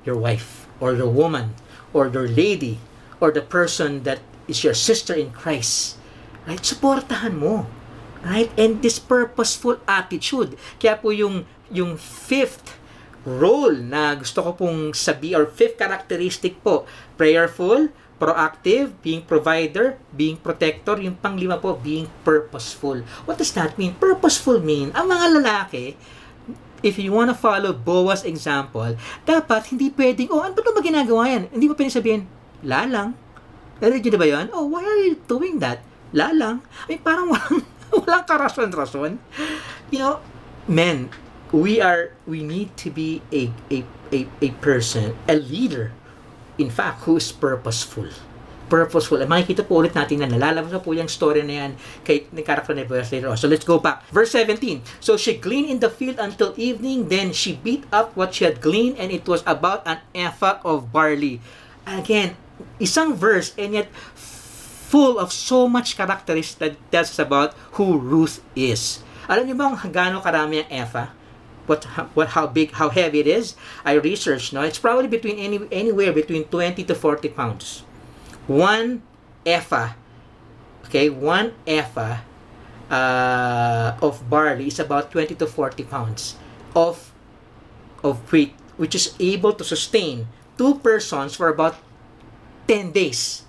[0.04, 1.54] your wife or your woman
[1.94, 2.82] or your lady
[3.22, 4.18] or the person that
[4.50, 5.96] is your sister in Christ.
[6.46, 6.58] Right?
[6.58, 7.70] Suportahan mo.
[8.22, 8.50] Right?
[8.58, 10.58] And this purposeful attitude.
[10.78, 12.78] Kaya po yung yung fifth
[13.22, 20.38] role na gusto ko pong sabi or fifth characteristic po, prayerful, proactive, being provider, being
[20.38, 23.02] protector, yung panglima po, being purposeful.
[23.26, 23.98] What does that mean?
[23.98, 25.98] Purposeful mean, ang mga lalaki,
[26.86, 28.94] if you wanna follow Boaz example,
[29.26, 31.42] dapat hindi pwedeng, oh, ano ba ginagawa yan?
[31.50, 32.22] Hindi mo pwedeng sabihin,
[32.62, 33.18] lalang.
[33.82, 34.46] Narinig nyo ba yan?
[34.54, 35.82] Oh, why are you doing that?
[36.14, 36.62] Lalang.
[36.86, 39.18] Mean, parang walang, walang karason-rason.
[39.90, 40.14] You know,
[40.70, 41.10] men,
[41.52, 45.92] we are we need to be a a a, a person, a leader,
[46.56, 48.08] in fact, who is purposeful.
[48.72, 49.20] Purposeful.
[49.20, 51.72] At makikita po ulit natin na nalalabas na po yung story na yan
[52.08, 53.36] kay ni character ni Boaz later on.
[53.36, 54.08] So let's go back.
[54.08, 54.80] Verse 17.
[55.00, 58.64] So she gleaned in the field until evening, then she beat up what she had
[58.64, 61.44] gleaned, and it was about an ephah of barley.
[61.84, 62.32] Again,
[62.80, 63.92] isang verse, and yet
[64.88, 69.04] full of so much characteristics that tells us about who Ruth is.
[69.28, 71.21] Alam niyo ba kung gaano karami ang ephah?
[71.66, 75.60] What what how big how heavy it is i researched now it's probably between any
[75.70, 77.84] anywhere between 20 to 40 pounds.
[78.46, 79.02] One
[79.46, 79.94] ephah
[80.86, 81.08] okay?
[81.08, 82.20] One ephah
[82.90, 86.36] uh, of barley is about 20 to 40 pounds
[86.74, 87.12] of
[88.02, 90.26] of wheat which is able to sustain
[90.58, 91.76] two persons for about
[92.66, 93.44] 10 days.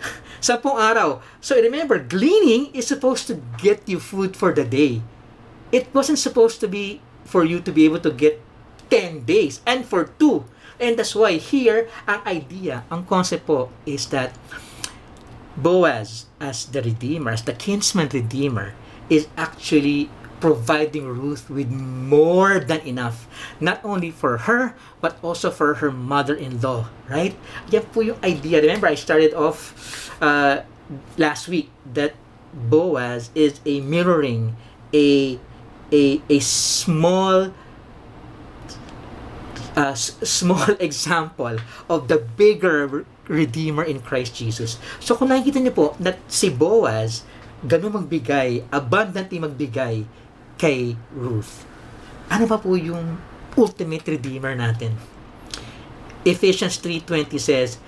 [0.40, 1.20] Sampung araw.
[1.40, 5.02] So remember gleaning is supposed to get you food for the day.
[5.72, 8.42] It wasn't supposed to be for you to be able to get
[8.90, 10.42] 10 days and for 2.
[10.82, 14.34] And that's why here, ang idea, ang concept po is that
[15.54, 18.74] Boaz as the Redeemer, as the kinsman Redeemer,
[19.06, 23.28] is actually providing Ruth with more than enough.
[23.60, 26.88] Not only for her, but also for her mother-in-law.
[27.06, 27.36] Right?
[27.68, 28.64] Yan po yung idea.
[28.64, 29.76] Remember, I started off
[30.24, 30.64] uh,
[31.20, 32.16] last week that
[32.50, 34.56] Boaz is a mirroring,
[34.96, 35.38] a
[35.90, 37.52] a a small
[39.76, 44.82] uh, small example of the bigger Redeemer in Christ Jesus.
[44.98, 47.22] So kung nakikita niyo po that si Boaz
[47.62, 50.02] ganun magbigay, abundantly magbigay
[50.58, 51.62] kay Ruth.
[52.26, 53.22] Ano pa po yung
[53.54, 54.98] ultimate Redeemer natin?
[56.26, 57.80] Ephesians 3.20 says,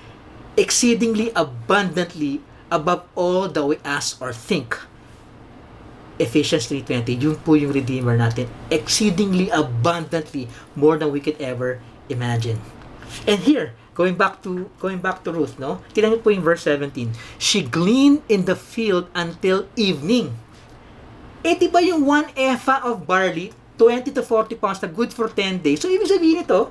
[0.57, 2.41] exceedingly abundantly
[2.73, 4.77] above all that we ask or think
[6.23, 8.47] Ephesians 3.20, yun po yung Redeemer natin.
[8.71, 10.47] Exceedingly abundantly,
[10.79, 12.63] more than we could ever imagine.
[13.27, 15.83] And here, going back to going back to Ruth, no?
[15.93, 17.13] Tingnan po yung verse 17.
[17.37, 20.33] She gleaned in the field until evening.
[21.43, 25.27] Eh, di ba yung one ephah of barley, 20 to 40 pounds na good for
[25.27, 25.83] 10 days.
[25.83, 26.71] So, ibig sabihin ito,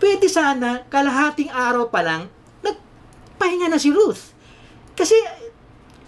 [0.00, 2.32] pwede sana kalahating araw pa lang,
[2.64, 4.32] nagpahinga na si Ruth.
[4.96, 5.14] Kasi,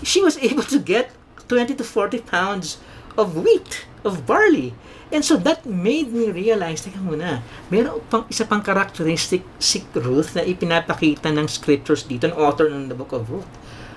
[0.00, 1.12] she was able to get
[1.48, 2.78] 20 to 40 pounds
[3.16, 4.74] of wheat, of barley.
[5.12, 10.34] And so that made me realize, teka muna, meron pang isa pang characteristic si Ruth
[10.34, 13.46] na ipinapakita ng scriptures dito, ng author ng the book of Ruth.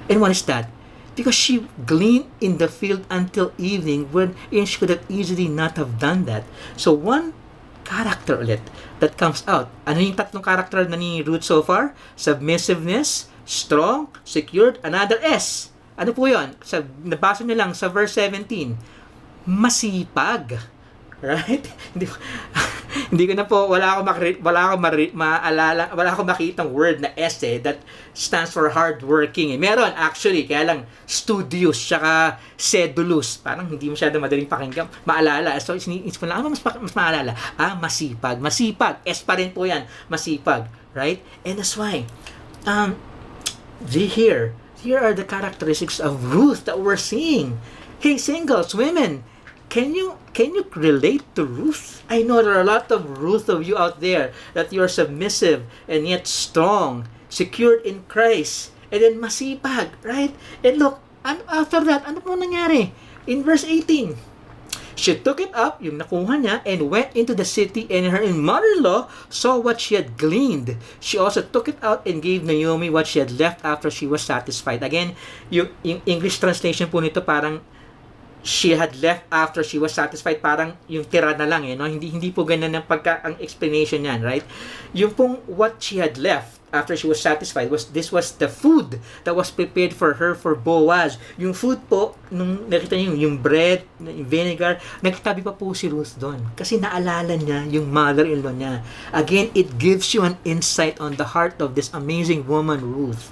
[0.05, 0.69] And what is that?
[1.17, 5.81] Because she gleaned in the field until evening when and she could have easily not
[5.81, 6.45] have done that.
[6.77, 7.33] So one
[7.81, 8.61] character ulit
[9.01, 9.73] that comes out.
[9.89, 11.97] Ano yung tatlong character na ni Ruth so far?
[12.13, 16.53] Submissiveness, strong, secured, another S ano po yon?
[16.61, 18.77] Sa, nabasa nyo lang sa verse 17.
[19.49, 20.61] Masipag.
[21.17, 21.65] Right?
[21.97, 22.05] hindi,
[23.11, 27.01] hindi ko na po, wala akong, makri, wala akong mari, maalala, wala akong makitang word
[27.01, 27.81] na essay that
[28.13, 29.49] stands for hardworking.
[29.49, 29.57] Eh.
[29.57, 30.79] Meron, actually, kaya lang
[31.09, 33.41] studious, tsaka sedulous.
[33.41, 34.85] Parang hindi masyado madaling pakinggan.
[35.09, 35.57] Maalala.
[35.57, 37.33] So, isip ko lang, ano mas, mas maalala?
[37.57, 38.37] Ah, masipag.
[38.37, 39.01] Masipag.
[39.01, 39.89] S pa rin po yan.
[40.13, 40.69] Masipag.
[40.93, 41.25] Right?
[41.41, 42.05] And that's why,
[42.69, 42.93] um,
[43.89, 47.59] here, here are the characteristics of Ruth that we're seeing.
[47.99, 49.23] Hey, singles, women,
[49.69, 52.05] can you can you relate to Ruth?
[52.09, 55.65] I know there are a lot of Ruth of you out there that you're submissive
[55.89, 60.31] and yet strong, secured in Christ, and then masipag, right?
[60.63, 62.93] And look, and after that, ano po nangyari?
[63.25, 64.15] In verse 18,
[64.97, 69.05] She took it up, yung nakuha niya, and went into the city, and her mother-in-law
[69.29, 70.73] saw what she had gleaned.
[70.97, 74.25] She also took it out and gave Naomi what she had left after she was
[74.25, 74.81] satisfied.
[74.81, 75.13] Again,
[75.53, 77.61] yung, yung English translation po nito parang
[78.41, 82.07] she had left after she was satisfied parang yung tira na lang eh no hindi
[82.07, 84.45] hindi po ganun ang pagka ang explanation niyan right
[84.95, 88.99] yung pong what she had left after she was satisfied was this was the food
[89.23, 93.87] that was prepared for her for Boaz yung food po nung nakita niyo yung, bread
[94.03, 98.83] yung vinegar nagtabi pa po si Ruth doon kasi naalala niya yung mother-in-law niya
[99.15, 103.31] again it gives you an insight on the heart of this amazing woman Ruth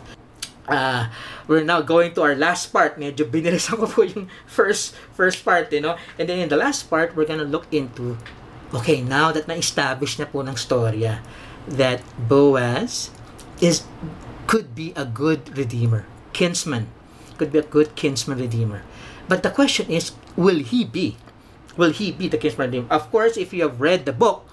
[0.67, 1.11] uh,
[1.47, 2.97] we're now going to our last part.
[2.97, 5.93] Medyo binilisan ko po yung first first part, you know.
[6.17, 8.17] And then in the last part, we're gonna look into,
[8.73, 11.21] okay, now that na-establish na po ng storya
[11.65, 13.09] that Boaz
[13.61, 13.83] is
[14.47, 16.87] could be a good redeemer, kinsman,
[17.37, 18.83] could be a good kinsman redeemer.
[19.27, 21.17] But the question is, will he be?
[21.77, 22.87] Will he be the kinsman redeemer?
[22.89, 24.47] Of course, if you have read the book,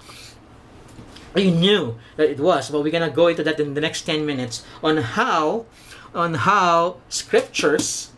[1.35, 4.25] you knew that it was, but we're gonna go into that in the next 10
[4.25, 5.65] minutes on how
[6.13, 8.11] on how scriptures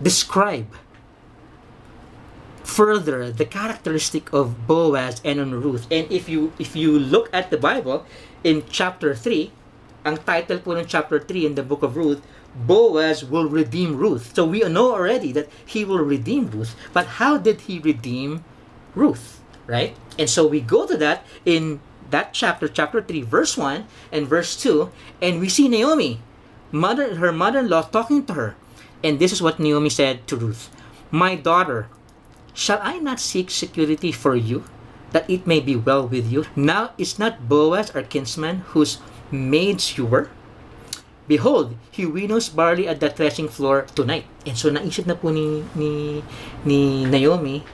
[0.00, 0.68] describe
[2.62, 5.86] further the characteristic of Boaz and on Ruth.
[5.90, 8.04] And if you if you look at the Bible
[8.44, 9.50] in chapter 3,
[10.08, 12.24] ang title po ng chapter 3 in the book of Ruth,
[12.56, 14.32] Boaz will redeem Ruth.
[14.32, 16.72] So we know already that he will redeem Ruth.
[16.96, 18.42] But how did he redeem
[18.96, 19.44] Ruth?
[19.68, 19.92] Right?
[20.16, 24.56] And so we go to that in that chapter, chapter 3, verse 1 and verse
[24.56, 24.90] 2,
[25.20, 26.24] and we see Naomi
[26.72, 28.56] mother her mother-in-law talking to her.
[29.04, 30.72] And this is what Naomi said to Ruth.
[31.12, 31.88] My daughter,
[32.52, 34.64] shall I not seek security for you,
[35.12, 36.44] that it may be well with you?
[36.56, 38.98] Now is not Boaz our kinsman, whose
[39.30, 40.30] maids you were?
[41.28, 44.24] Behold, he winnows barley at the threshing floor tonight.
[44.48, 46.24] And so naisip na po ni, ni,
[46.64, 47.64] ni Naomi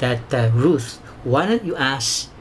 [0.00, 2.32] that uh, Ruth, why don't you ask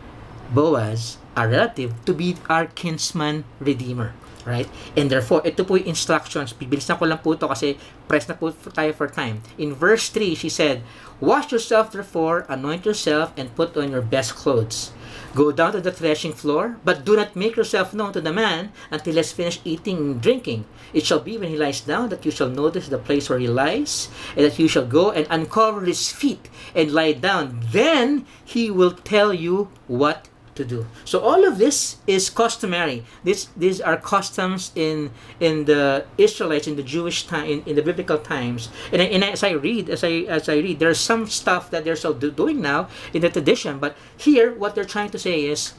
[0.56, 4.16] Boaz, our relative, to be our kinsman redeemer?
[4.46, 4.66] Right?
[4.98, 6.54] And therefore, ito po yung instructions.
[6.54, 7.78] Bibilisan ko lang po ito kasi
[8.10, 9.46] press na po tayo for time.
[9.62, 10.82] In verse 3, she said,
[11.22, 14.90] Wash yourself therefore, anoint yourself, and put on your best clothes.
[15.36, 18.74] Go down to the threshing floor, but do not make yourself known to the man
[18.90, 20.66] until he has finished eating and drinking.
[20.94, 23.48] It shall be when he lies down that you shall notice the place where he
[23.48, 27.62] lies, and that you shall go and uncover his feet and lie down.
[27.72, 30.28] Then he will tell you what
[30.62, 30.86] to do.
[31.04, 33.02] So all of this is customary.
[33.26, 35.10] This these are customs in
[35.42, 38.70] in the Israelites in the Jewish time in, in the biblical times.
[38.94, 41.98] And, and as I read, as I as I read, there's some stuff that they're
[41.98, 43.82] still do, doing now in the tradition.
[43.82, 45.74] But here, what they're trying to say is,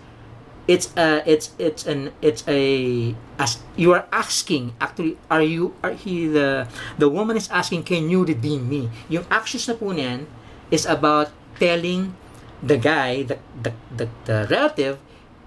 [0.66, 5.90] it's a it's it's an it's a as you are asking actually are you are
[5.90, 6.68] he the
[6.98, 10.22] the woman is asking can you redeem me yung actions na po niyan
[10.70, 12.14] is about telling
[12.62, 14.98] the guy, the, the, the, the relative,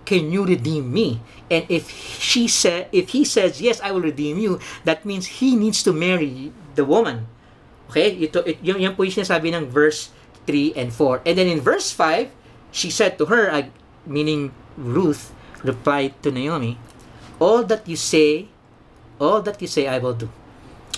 [0.06, 1.22] can you redeem me?
[1.50, 5.56] And if she said, if he says, yes, I will redeem you, that means he
[5.56, 7.28] needs to marry the woman.
[7.90, 8.14] Okay?
[8.14, 10.12] Ito, it, yun, yun po yung sinasabi ng verse
[10.46, 11.26] 3 and 4.
[11.26, 12.30] And then in verse 5,
[12.70, 13.66] she said to her, uh,
[14.06, 16.78] meaning Ruth, replied to Naomi,
[17.42, 18.48] All that you say,
[19.20, 20.30] all that you say, I will do.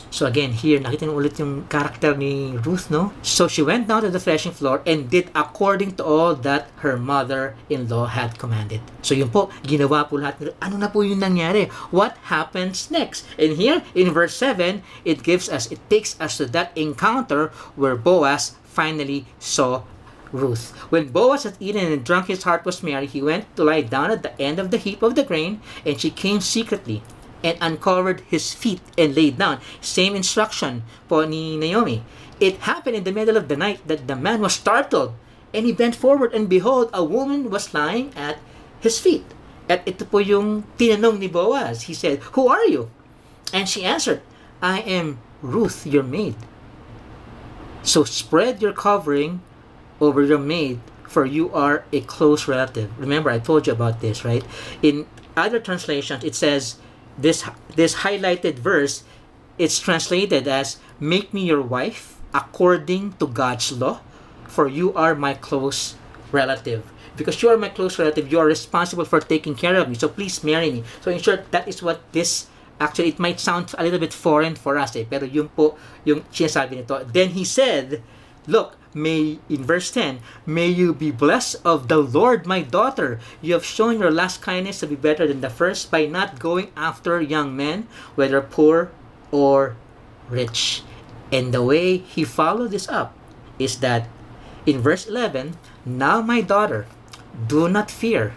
[0.09, 3.11] So again, here, nakita niyo ulit yung character ni Ruth, no?
[3.21, 6.95] So she went down to the threshing floor and did according to all that her
[6.95, 8.81] mother-in-law had commanded.
[9.03, 10.55] So yun po, ginawa po lahat.
[10.63, 11.67] Ano na po yung nangyari?
[11.91, 13.27] What happens next?
[13.35, 17.95] And here, in verse 7, it gives us, it takes us to that encounter where
[17.95, 19.83] Boaz finally saw
[20.31, 20.75] Ruth.
[20.91, 23.07] When Boaz had eaten and drunk, his heart was merry.
[23.07, 25.99] He went to lie down at the end of the heap of the grain, and
[25.99, 27.01] she came secretly
[27.43, 29.59] and uncovered his feet and laid down.
[29.81, 32.03] Same instruction po ni Naomi.
[32.39, 35.13] It happened in the middle of the night that the man was startled,
[35.53, 38.37] and he bent forward, and behold, a woman was lying at
[38.79, 39.25] his feet.
[39.67, 41.89] At ito po yung tinanong ni Boaz.
[41.89, 42.89] He said, Who are you?
[43.51, 44.21] And she answered,
[44.61, 46.35] I am Ruth, your maid.
[47.83, 49.41] So spread your covering
[49.99, 52.91] over your maid, for you are a close relative.
[52.99, 54.43] Remember, I told you about this, right?
[54.81, 56.77] In other translations, it says,
[57.17, 57.43] this
[57.75, 59.03] this highlighted verse
[59.57, 63.99] it's translated as make me your wife according to God's law
[64.45, 65.95] for you are my close
[66.31, 66.85] relative.
[67.17, 69.95] Because you are my close relative you are responsible for taking care of me.
[69.95, 70.83] So please marry me.
[71.01, 72.47] So in short that is what this
[72.79, 75.73] actually it might sound a little bit foreign for us eh pero yun po
[76.05, 77.01] yung sinasabi nito.
[77.09, 78.05] Then he said
[78.45, 83.53] look may in verse 10 may you be blessed of the lord my daughter you
[83.53, 87.21] have shown your last kindness to be better than the first by not going after
[87.21, 88.89] young men whether poor
[89.31, 89.75] or
[90.29, 90.83] rich
[91.31, 93.13] and the way he followed this up
[93.59, 94.07] is that
[94.67, 95.55] In verse 11,
[95.87, 96.91] Now my daughter,
[97.31, 98.35] do not fear.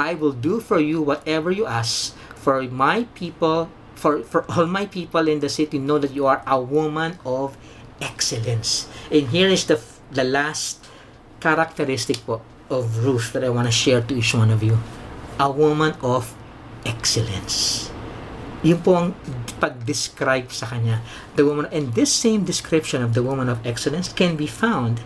[0.00, 2.16] I will do for you whatever you ask.
[2.40, 6.40] For my people, for, for all my people in the city know that you are
[6.48, 7.60] a woman of
[8.00, 8.88] excellence.
[9.10, 9.80] And here is the,
[10.12, 10.84] the last
[11.40, 14.76] characteristic po of Ruth that I want to share to each one of you.
[15.40, 16.36] A woman of
[16.84, 17.88] excellence.
[18.60, 19.08] Yun po ang
[19.62, 21.00] pag-describe sa kanya.
[21.38, 25.00] The woman, and this same description of the woman of excellence can be found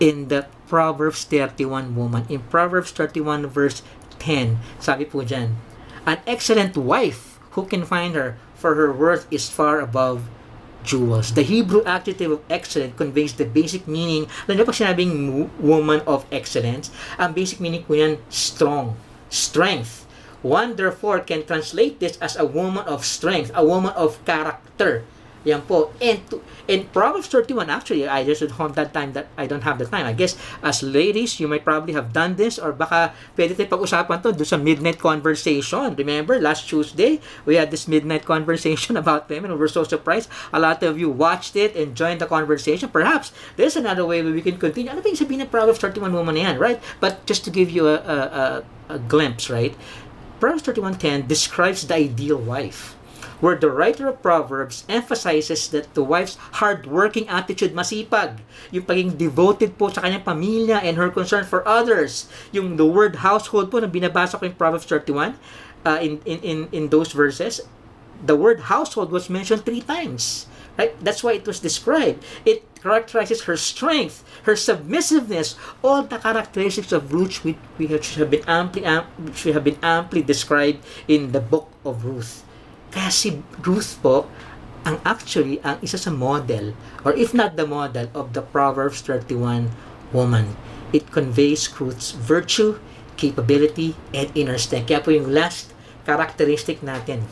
[0.00, 2.24] in the Proverbs 31 woman.
[2.26, 3.84] In Proverbs 31 verse
[4.18, 5.60] 10, sabi po dyan,
[6.08, 8.40] An excellent wife, who can find her?
[8.58, 10.26] For her worth is far above
[10.88, 11.36] jewels.
[11.36, 14.24] The Hebrew adjective of excellent conveys the basic meaning.
[14.48, 16.88] Niyo pag sinabing woman of excellence,
[17.20, 18.96] ang basic meaning po yan, strong,
[19.28, 20.08] strength.
[20.40, 25.04] One therefore can translate this as a woman of strength, a woman of character.
[25.48, 25.96] Yan po.
[25.96, 29.64] And, to, in Proverbs 31, actually, I just don't have that time that I don't
[29.64, 30.04] have the time.
[30.04, 34.20] I guess, as ladies, you might probably have done this or baka pwede tayo pag-usapan
[34.20, 35.96] to do sa midnight conversation.
[35.96, 39.56] Remember, last Tuesday, we had this midnight conversation about women.
[39.56, 40.28] We were so surprised.
[40.52, 42.92] A lot of you watched it and joined the conversation.
[42.92, 44.92] Perhaps, there's another way we can continue.
[44.92, 46.76] Ano ba yung sabihin ng Proverbs 31 woman na yan, right?
[47.00, 48.44] But just to give you a, a, a,
[48.92, 49.72] a glimpse, right?
[50.36, 52.97] Proverbs 31.10 describes the ideal wife
[53.40, 59.78] where the writer of Proverbs emphasizes that the wife's hard-working attitude, masipag, yung pagiging devoted
[59.78, 62.26] po sa kanyang pamilya and her concern for others.
[62.50, 65.38] Yung the word household po na binabasa ko in Proverbs 31,
[65.86, 67.62] uh, in, in, in, in those verses,
[68.24, 70.46] the word household was mentioned three times.
[70.78, 70.94] Right?
[71.02, 72.22] That's why it was described.
[72.46, 78.46] It characterizes her strength, her submissiveness, all the characteristics of Ruth which we have, been
[78.46, 78.86] amply,
[79.18, 80.78] which we have been amply described
[81.08, 82.46] in the book of Ruth.
[82.98, 84.26] Kaya si Ruth po,
[84.82, 86.74] ang actually, ang isa sa model,
[87.06, 89.70] or if not the model, of the Proverbs 31
[90.10, 90.58] woman.
[90.90, 92.82] It conveys Ruth's virtue,
[93.14, 94.90] capability, and inner strength.
[94.90, 95.70] Kaya po yung last
[96.10, 97.30] characteristic natin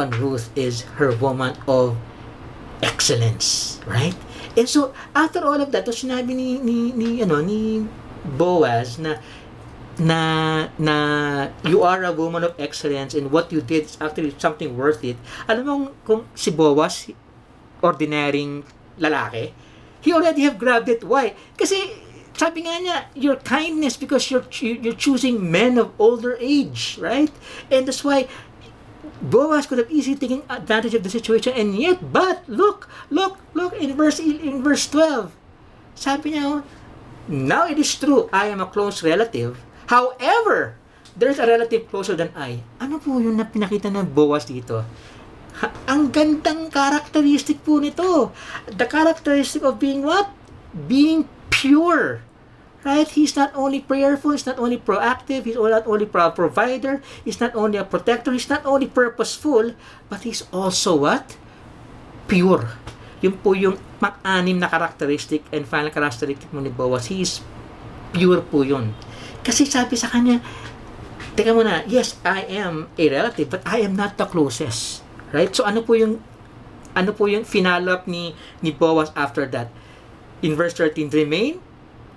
[0.00, 2.00] on Ruth is her woman of
[2.80, 3.76] excellence.
[3.84, 4.16] Right?
[4.56, 7.84] And so, after all of that, to sinabi ni, ni, ni, ano, ni
[8.24, 9.20] Boaz na
[10.00, 10.96] na na
[11.68, 15.20] you are a woman of excellence and what you did is actually something worth it.
[15.48, 15.74] Alam mo
[16.08, 17.12] kung si Boaz,
[17.84, 18.64] ordinaryong
[18.96, 19.52] lalaki,
[20.00, 21.04] he already have grabbed it.
[21.04, 21.36] Why?
[21.60, 21.92] Kasi
[22.32, 27.32] sabi nga niya, your kindness because you're you're choosing men of older age, right?
[27.68, 28.28] And that's why
[29.20, 33.76] Boaz could have easily taken advantage of the situation and yet, but look, look, look
[33.76, 35.36] in verse in verse 12.
[35.94, 36.64] Sabi niya,
[37.28, 39.60] now it is true, I am a close relative
[39.92, 40.80] However,
[41.12, 42.64] there's a relative closer than I.
[42.80, 44.88] Ano po yung na pinakita ng Boaz dito?
[45.60, 48.32] Ha, ang gandang characteristic po nito.
[48.72, 50.32] The characteristic of being what?
[50.72, 52.24] Being pure.
[52.88, 53.04] Right?
[53.04, 57.52] He's not only prayerful, he's not only proactive, he's not only pro provider, he's not
[57.52, 59.76] only a protector, he's not only purposeful,
[60.08, 61.36] but he's also what?
[62.32, 62.80] Pure.
[63.20, 67.12] Yun po yung pang-anim na characteristic and final characteristic mo ni Boaz.
[67.12, 67.44] He is
[68.16, 68.96] pure po yun.
[69.42, 70.38] Kasi sabi sa kanya,
[71.34, 75.02] teka muna, yes, I am a relative, but I am not the closest.
[75.34, 75.50] Right?
[75.50, 76.22] So ano po yung
[76.92, 79.72] ano po yung finale up ni ni Boaz after that?
[80.42, 81.62] In verse 13, remain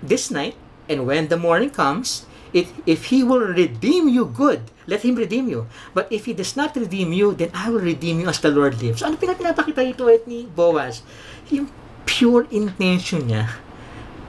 [0.02, 0.58] this night,
[0.90, 4.68] and when the morning comes, it, if he will redeem you, good.
[4.86, 5.66] Let him redeem you.
[5.94, 8.78] But if he does not redeem you, then I will redeem you as the Lord
[8.82, 9.02] lives.
[9.02, 11.02] So, ano pinapakita ito at ni Boaz?
[11.50, 11.70] Yung
[12.06, 13.65] pure intention niya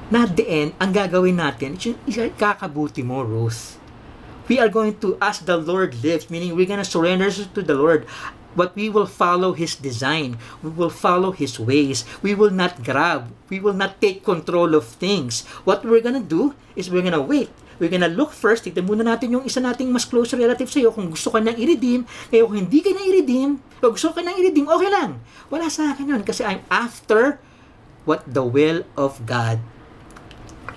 [0.07, 1.75] na the end, ang gagawin natin,
[2.39, 3.75] kakabuti mo, Ruth.
[4.47, 8.07] We are going to, as the Lord lives, meaning we're to surrender to the Lord,
[8.55, 10.39] but we will follow His design.
[10.63, 12.07] We will follow His ways.
[12.23, 13.35] We will not grab.
[13.51, 15.43] We will not take control of things.
[15.67, 17.51] What we're to do is we're to wait.
[17.77, 21.13] We're gonna look first, tignan muna natin yung isa nating mas close relative sa'yo kung
[21.13, 24.65] gusto ka nang i-redeem, kaya kung hindi ka nang i-redeem, kung gusto ka nang i-redeem,
[24.65, 25.21] okay lang.
[25.53, 27.37] Wala sa akin yun kasi I'm after
[28.09, 29.61] what the will of God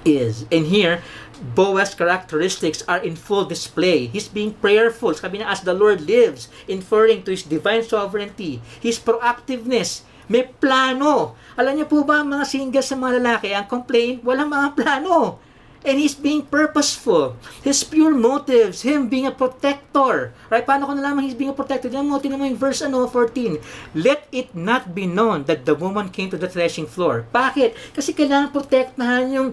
[0.05, 0.47] is.
[0.51, 1.03] And here,
[1.41, 4.07] Boaz's characteristics are in full display.
[4.07, 5.17] He's being prayerful.
[5.17, 11.35] Sabi na, as the Lord lives, inferring to His divine sovereignty, His proactiveness, may plano.
[11.59, 15.43] Alam niyo po ba, mga singles sa mga lalaki, ang complaint, walang mga plano.
[15.81, 17.41] And he's being purposeful.
[17.65, 20.37] His pure motives, him being a protector.
[20.53, 20.61] Right?
[20.61, 21.89] Paano ko nalaman he's being a protector?
[21.89, 23.57] Tignan mo, tignan mo yung verse ano, 14.
[23.97, 27.25] Let it not be known that the woman came to the threshing floor.
[27.33, 27.97] Bakit?
[27.97, 29.49] Kasi kailangan protektahan yung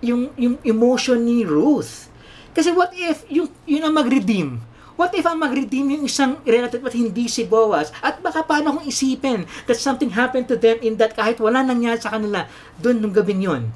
[0.00, 2.08] yung, yung emotion ni Ruth.
[2.56, 4.60] Kasi what if yung, yun ang mag-redeem?
[4.96, 7.92] What if ang mag-redeem yung isang relative at hindi si Boaz?
[8.00, 12.00] At baka paano kung isipin that something happened to them in that kahit wala nangyari
[12.00, 12.48] sa kanila
[12.80, 13.72] doon nung gabing yon?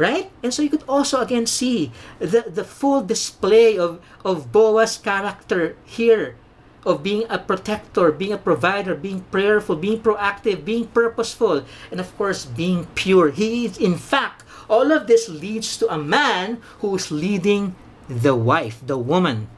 [0.00, 0.32] right?
[0.40, 5.76] And so you could also again see the, the full display of, of Boaz' character
[5.84, 6.40] here
[6.86, 12.16] of being a protector, being a provider, being prayerful, being proactive, being purposeful, and of
[12.16, 13.30] course, being pure.
[13.30, 17.74] He is, in fact, all of this leads to a man who is leading
[18.06, 19.50] the wife, the woman.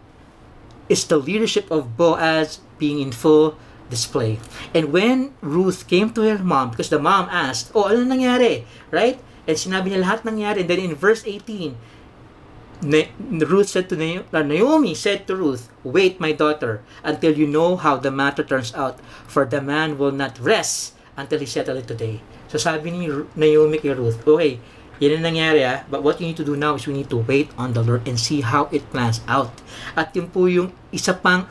[0.89, 3.61] It's the leadership of Boaz being in full
[3.93, 4.41] display.
[4.73, 8.65] And when Ruth came to her mom, because the mom asked, Oh, ano nangyari?
[8.89, 9.21] Right?
[9.45, 10.65] And sinabi niya lahat nangyari.
[10.65, 11.77] And then in verse 18,
[12.83, 17.97] Ruth said to uh, Naomi said to Ruth, Wait, my daughter, until you know how
[17.97, 18.99] the matter turns out,
[19.29, 22.21] for the man will not rest until he settle it today.
[22.51, 23.07] So sabi ni
[23.39, 24.59] Naomi kay Ruth, okay,
[25.03, 27.19] yan ang nangyari ah, but what you need to do now is we need to
[27.27, 29.51] wait on the Lord and see how it plans out.
[29.99, 31.51] At yun po yung isa pang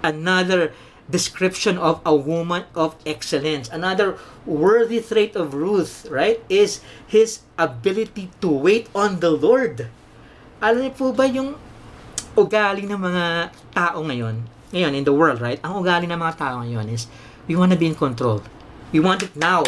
[0.00, 0.72] another
[1.10, 3.68] description of a woman of excellence.
[3.68, 4.16] Another
[4.48, 9.90] worthy trait of Ruth, right, is his ability to wait on the Lord.
[10.64, 11.60] Alam niyo po ba yung
[12.38, 15.58] ugali ng mga tao ngayon, ngayon in the world, right?
[15.66, 17.10] Ang ugali ng mga tao ngayon is,
[17.50, 18.40] we want to be in control.
[18.94, 19.66] We want it now.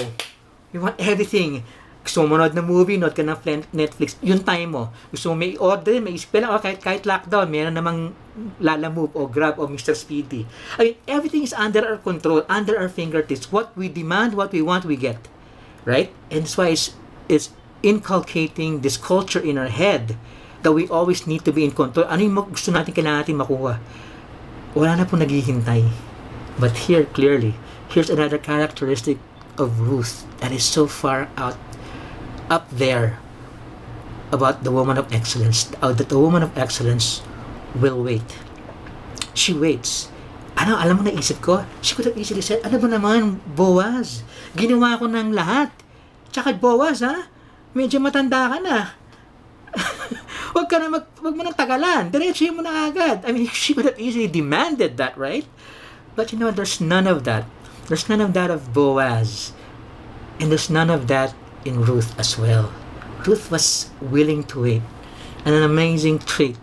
[0.73, 1.67] We want everything.
[2.03, 3.39] Gusto mo manood ng movie, nood ka ng
[3.71, 4.83] Netflix, yung time mo.
[5.15, 8.11] Gusto mo may order, may lang, oh, kahit, kahit lockdown, meron namang
[8.59, 9.95] Lala Move o Grab o Mr.
[9.95, 10.43] Speedy.
[10.79, 13.55] I mean, everything is under our control, under our fingertips.
[13.55, 15.31] What we demand, what we want, we get.
[15.87, 16.11] Right?
[16.31, 16.95] And that's why it's,
[17.31, 17.51] it's
[17.83, 20.19] inculcating this culture in our head
[20.63, 22.07] that we always need to be in control.
[22.07, 23.79] Ano yung gusto natin, kailangan natin makuha?
[24.75, 25.87] Wala na po naghihintay.
[26.59, 27.55] But here, clearly,
[27.91, 29.19] here's another characteristic
[29.59, 31.59] of Ruth that is so far out,
[32.49, 33.19] up there
[34.33, 35.71] about the woman of excellence.
[35.79, 37.21] Uh, that the woman of excellence
[37.77, 38.27] will wait.
[39.37, 40.09] She waits.
[40.57, 41.65] Ano, alam mo na isip ko?
[41.81, 44.25] She could have easily said, ano ba naman, Boaz?
[44.57, 45.73] Ginawa ko ng lahat.
[46.33, 47.29] Tsaka Boaz, ha?
[47.73, 49.03] Medyo matanda ka na
[50.53, 52.13] Huwag ka na mag, wag mo nang tagalan.
[52.13, 53.25] Diretso mo na agad.
[53.25, 55.49] I mean, she could have easily demanded that, right?
[56.13, 57.49] But you know, there's none of that.
[57.89, 59.57] There's none of that of Boaz.
[60.41, 61.33] And there's none of that
[61.65, 62.73] in Ruth as well.
[63.27, 64.83] Ruth was willing to wait.
[65.45, 66.57] An amazing trait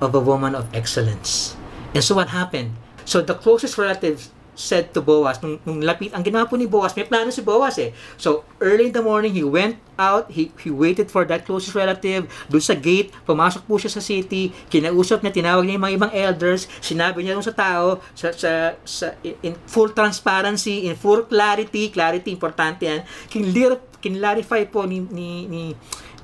[0.00, 1.56] of a woman of excellence.
[1.94, 2.74] And so what happened?
[3.04, 6.92] So the closest relatives said to Boaz, nung, nung lapit, ang ginawa po ni Boaz,
[6.92, 7.90] may plano si Boaz eh.
[8.20, 12.28] So, early in the morning, he went out, he, he waited for that closest relative,
[12.52, 16.12] doon sa gate, pumasok po siya sa city, kinausap niya, tinawag niya yung mga ibang
[16.12, 22.28] elders, sinabi niya sa tao, sa, sa, sa, in full transparency, in full clarity, clarity,
[22.28, 23.00] importante yan,
[23.32, 25.62] kinlir, kinlarify po ni, ni, ni,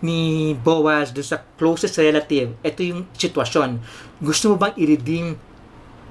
[0.02, 0.18] ni
[0.58, 3.78] Boaz doon sa closest relative, ito yung sitwasyon.
[4.18, 5.38] Gusto mo bang i-redeem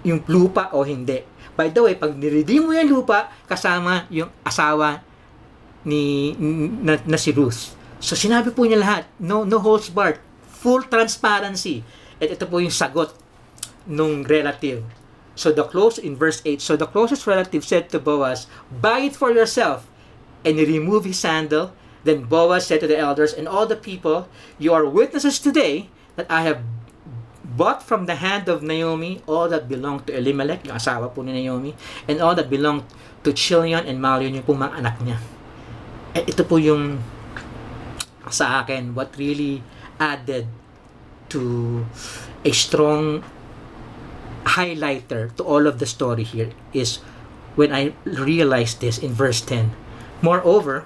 [0.08, 1.20] yung lupa o hindi?
[1.58, 5.02] By the way, pag niredeem mo yung lupa, kasama yung asawa
[5.88, 6.36] ni
[6.86, 7.74] na, na si Ruth.
[7.98, 11.82] So sinabi po niya lahat, no no holds barred, full transparency.
[12.22, 13.18] At ito po yung sagot
[13.90, 14.86] nung relative.
[15.34, 19.18] So the close in verse 8, so the closest relative said to Boaz, "Buy it
[19.18, 19.90] for yourself."
[20.46, 21.74] And he removed his sandal.
[22.06, 24.30] Then Boaz said to the elders and all the people,
[24.62, 26.64] "You are witnesses today that I have
[27.44, 31.34] bought from the hand of Naomi all that belonged to Elimelech, yung asawa po ni
[31.34, 31.74] Naomi,
[32.06, 32.86] and all that belonged
[33.26, 35.18] to Chilion and Malion, yung pong mga anak niya.
[36.14, 37.02] At ito po yung
[38.30, 39.66] sa akin, what really
[39.98, 40.48] added
[41.34, 41.84] to
[42.46, 43.26] a strong
[44.56, 47.04] highlighter to all of the story here is
[47.60, 49.74] when I realized this in verse 10.
[50.22, 50.86] Moreover,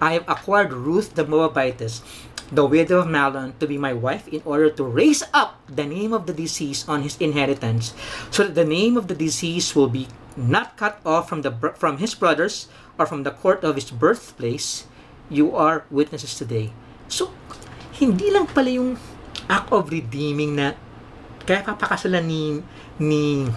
[0.00, 2.02] I have acquired Ruth the Moabitess
[2.50, 6.12] the widow of Malon to be my wife in order to raise up the name
[6.14, 7.90] of the deceased on his inheritance
[8.30, 10.06] so that the name of the deceased will be
[10.36, 12.68] not cut off from the from his brothers
[12.98, 14.86] or from the court of his birthplace.
[15.26, 16.70] You are witnesses today.
[17.10, 17.34] So
[17.98, 19.00] hindi lang pala yung
[19.50, 20.78] act of redeeming na
[21.42, 22.42] kaya papakasalan ni
[23.02, 23.50] ni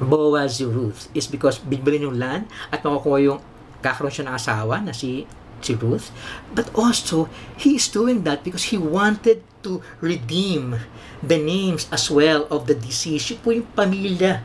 [0.00, 3.40] Boaz Ruth is because bigbalin yung land at makukuha yung
[3.84, 5.26] kakaroon siya ng asawa na si
[5.64, 6.12] si Ruth,
[6.52, 10.76] but also he is doing that because he wanted to redeem
[11.24, 13.32] the names as well of the deceased.
[13.32, 14.44] Yung po yung pamilya,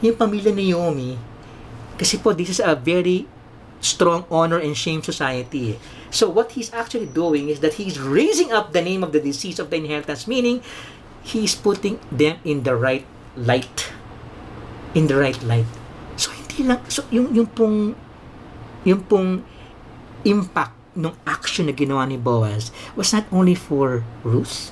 [0.00, 1.18] yung pamilya ni Naomi,
[1.98, 3.26] kasi po this is a very
[3.82, 5.76] strong honor and shame society.
[6.14, 9.58] So what he's actually doing is that he's raising up the name of the deceased
[9.58, 10.62] of the inheritance, meaning
[11.26, 13.04] he's putting them in the right
[13.34, 13.90] light.
[14.94, 15.66] In the right light.
[16.14, 17.98] So hindi lang, so yung, yung pong,
[18.82, 19.46] yung pong
[20.22, 24.70] impact ng action na ginawa ni Boaz was not only for Ruth,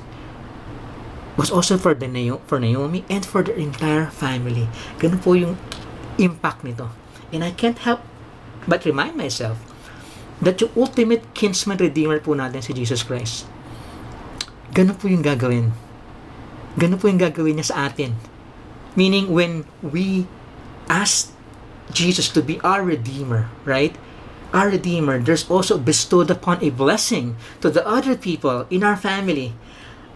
[1.40, 2.08] was also for the
[2.44, 4.68] for Naomi and for the entire family.
[5.00, 5.56] Ganun po yung
[6.20, 6.92] impact nito.
[7.32, 8.04] And I can't help
[8.68, 9.56] but remind myself
[10.44, 13.48] that yung ultimate kinsman redeemer po natin si Jesus Christ.
[14.76, 15.72] Ganun po yung gagawin.
[16.76, 18.16] Ganun po yung gagawin niya sa atin.
[18.94, 20.26] Meaning, when we
[20.90, 21.32] ask
[21.92, 23.96] Jesus to be our Redeemer, right?
[24.52, 29.54] Our Redeemer, there's also bestowed upon a blessing to the other people in our family.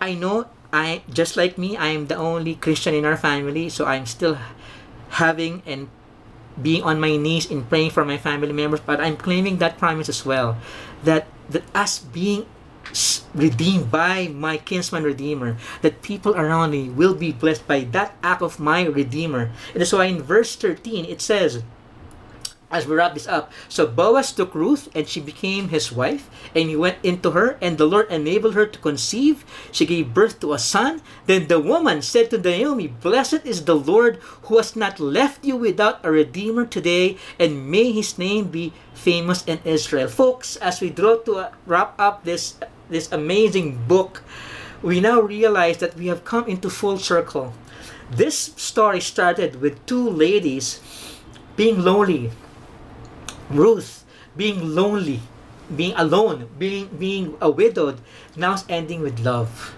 [0.00, 3.86] I know I just like me, I am the only Christian in our family, so
[3.86, 4.38] I'm still
[5.22, 5.86] having and
[6.60, 10.08] being on my knees in praying for my family members, but I'm claiming that promise
[10.08, 10.58] as well.
[11.02, 12.46] That that us being
[13.34, 18.42] redeemed by my kinsman redeemer that people around me will be blessed by that act
[18.42, 19.50] of my redeemer.
[19.74, 21.62] And so in verse 13 it says
[22.74, 26.68] as we wrap this up so boaz took ruth and she became his wife and
[26.68, 29.44] he went into her and the lord enabled her to conceive.
[29.70, 31.00] She gave birth to a son.
[31.26, 34.16] Then the woman said to naomi blessed is the lord
[34.50, 39.44] who has not left you without a redeemer today and may his name be famous
[39.46, 42.58] in israel folks as we draw to wrap up this
[42.88, 44.22] this amazing book,
[44.82, 47.52] we now realize that we have come into full circle.
[48.10, 50.80] This story started with two ladies
[51.56, 52.30] being lonely.
[53.50, 54.04] Ruth
[54.36, 55.20] being lonely,
[55.74, 58.00] being alone, being being a widowed,
[58.36, 59.74] now ending with love.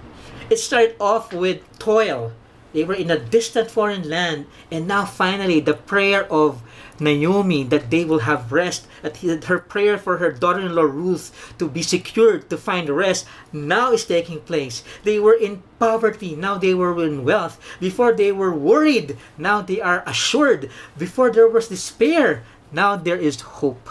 [0.49, 2.33] It started off with toil.
[2.77, 6.61] They were in a distant foreign land, and now finally the prayer of
[7.01, 9.17] Naomi that they will have rest, that
[9.49, 13.93] her prayer for her daughter in law Ruth to be secured, to find rest, now
[13.93, 14.85] is taking place.
[15.05, 17.57] They were in poverty, now they were in wealth.
[17.81, 20.69] Before they were worried, now they are assured.
[20.99, 23.89] Before there was despair, now there is hope.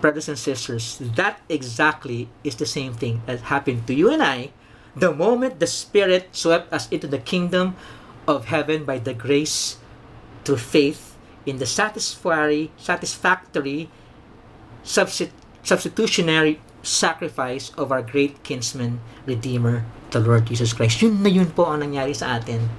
[0.00, 4.52] Brothers and sisters, that exactly is the same thing that happened to you and I
[4.96, 7.76] the moment the Spirit swept us into the kingdom
[8.26, 9.76] of heaven by the grace
[10.44, 13.92] through faith in the satisfactory, satisfactory
[14.82, 15.30] substi-
[15.62, 21.02] substitutionary sacrifice of our great kinsman, Redeemer, the Lord Jesus Christ.
[21.02, 22.70] Yun na yun po ang nangyari sa atin.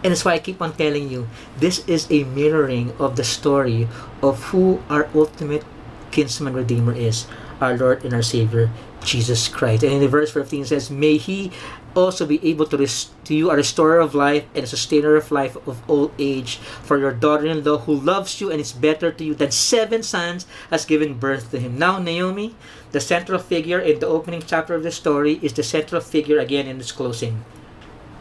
[0.00, 1.26] And that's why I keep on telling you,
[1.58, 3.90] this is a mirroring of the story
[4.22, 5.66] of who our ultimate
[6.14, 7.26] kinsman Redeemer is,
[7.58, 8.70] our Lord and our Savior,
[9.04, 9.82] Jesus Christ.
[9.82, 11.52] And in the verse 15 says, May He
[11.94, 15.30] also be able to, rest- to you a restorer of life and a sustainer of
[15.30, 16.56] life of old age.
[16.56, 20.84] For your daughter-in-law who loves you and is better to you than seven sons has
[20.84, 21.78] given birth to him.
[21.78, 22.54] Now Naomi,
[22.92, 26.66] the central figure in the opening chapter of the story, is the central figure again
[26.66, 27.44] in its closing.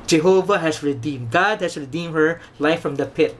[0.07, 1.31] Jehovah has redeemed.
[1.31, 3.35] God has redeemed her life from the pit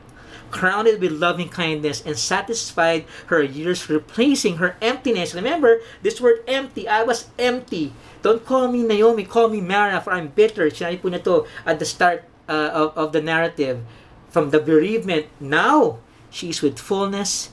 [0.56, 5.36] crowned with loving kindness, and satisfied her years, replacing her emptiness.
[5.36, 7.92] Remember, this word empty, I was empty.
[8.24, 10.72] Don't call me Naomi, call me Mara, for I'm bitter.
[10.72, 11.36] Sinabi po to
[11.68, 13.84] at the start uh, of, of the narrative.
[14.32, 16.00] From the bereavement, now
[16.32, 17.52] she is with fullness,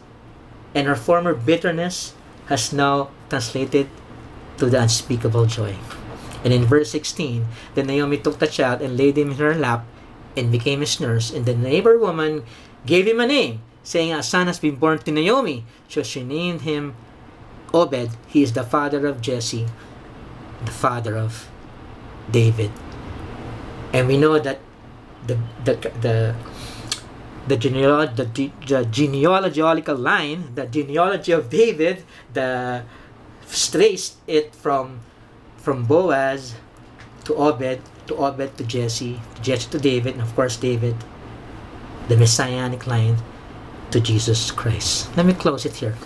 [0.71, 2.15] and her former bitterness
[2.47, 3.91] has now translated
[4.63, 5.75] to the unspeakable joy.
[6.47, 9.87] And in verse 16, then Naomi took the child and laid him in her lap
[10.37, 11.31] and became his nurse.
[11.33, 12.45] And the neighbor woman
[12.87, 15.65] gave him a name, saying, A son has been born to Naomi.
[15.89, 16.95] So she named him
[17.75, 18.11] Obed.
[18.29, 19.67] He is the father of Jesse,
[20.65, 21.49] the father of
[22.31, 22.71] David.
[23.93, 24.61] And we know that
[25.27, 26.35] the the the
[27.47, 32.85] the, genealog- the, the genealogical line, the genealogy of David, the
[33.51, 35.01] traced it from
[35.57, 36.55] from Boaz
[37.25, 37.81] to Obed,
[38.13, 40.97] to Obed to Jesse, Jesse to David, and of course David
[42.09, 43.17] the messianic line
[43.91, 45.09] to Jesus Christ.
[45.17, 45.97] Let me close it here.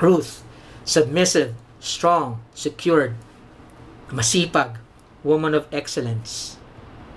[0.00, 0.44] Ruth,
[0.84, 3.16] submissive, strong, secured,
[4.08, 4.76] masipag,
[5.22, 6.58] woman of excellence.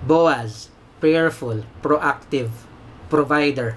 [0.06, 2.48] Boaz, prayerful, proactive,
[3.10, 3.76] provider,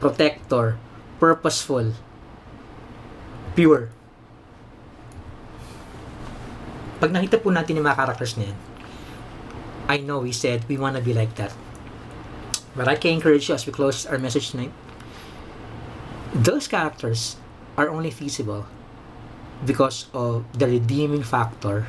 [0.00, 0.76] protector,
[1.16, 1.94] purposeful,
[3.54, 3.88] pure.
[6.98, 8.58] Pag nakita po natin yung mga characters na yan,
[9.88, 11.52] I know we said we want to be like that.
[12.74, 14.72] But I can encourage you as we close our message tonight.
[16.34, 17.36] Those characters
[17.76, 18.66] are only feasible
[19.64, 21.86] because of the redeeming factor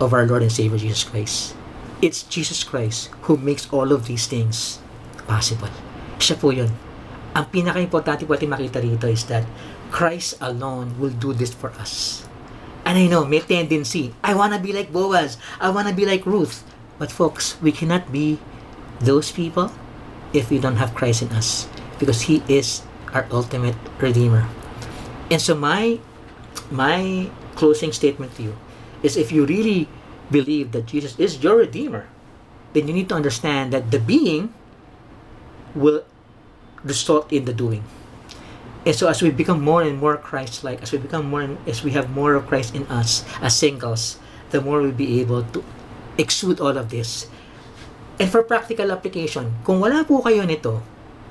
[0.00, 1.54] of our Lord and Savior Jesus Christ.
[2.00, 4.80] It's Jesus Christ who makes all of these things
[5.26, 5.70] possible.
[6.18, 6.72] Siya po yun.
[7.34, 9.44] Ang pinaka-importante po makita rito is that
[9.90, 12.24] Christ alone will do this for us.
[12.84, 16.62] And I know, may tendency, I wanna be like Boaz, I wanna be like Ruth.
[16.98, 18.38] But folks, we cannot be
[19.00, 19.72] those people
[20.32, 21.68] if we don't have Christ in us
[21.98, 22.82] because he is
[23.12, 24.46] our ultimate redeemer.
[25.30, 25.98] And so my
[26.70, 28.54] my closing statement to you
[29.02, 29.88] is if you really
[30.30, 32.06] believe that Jesus is your redeemer,
[32.72, 34.54] then you need to understand that the being
[35.74, 36.04] will
[36.82, 37.84] result in the doing.
[38.84, 41.82] And so as we become more and more Christ-like, as we become more and as
[41.82, 44.18] we have more of Christ in us as singles,
[44.50, 45.64] the more we'll be able to
[46.18, 47.26] exude all of this.
[48.18, 50.78] And for practical application, kung wala po kayo nito,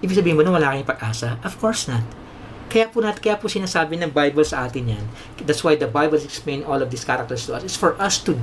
[0.03, 1.39] ibig sabihin mo na wala kayong pag-asa?
[1.43, 2.03] Of course not.
[2.67, 5.05] Kaya po, nat, kaya po sinasabi ng Bible sa atin yan.
[5.39, 7.63] That's why the Bible explain all of these characters to us.
[7.63, 8.35] It's for us to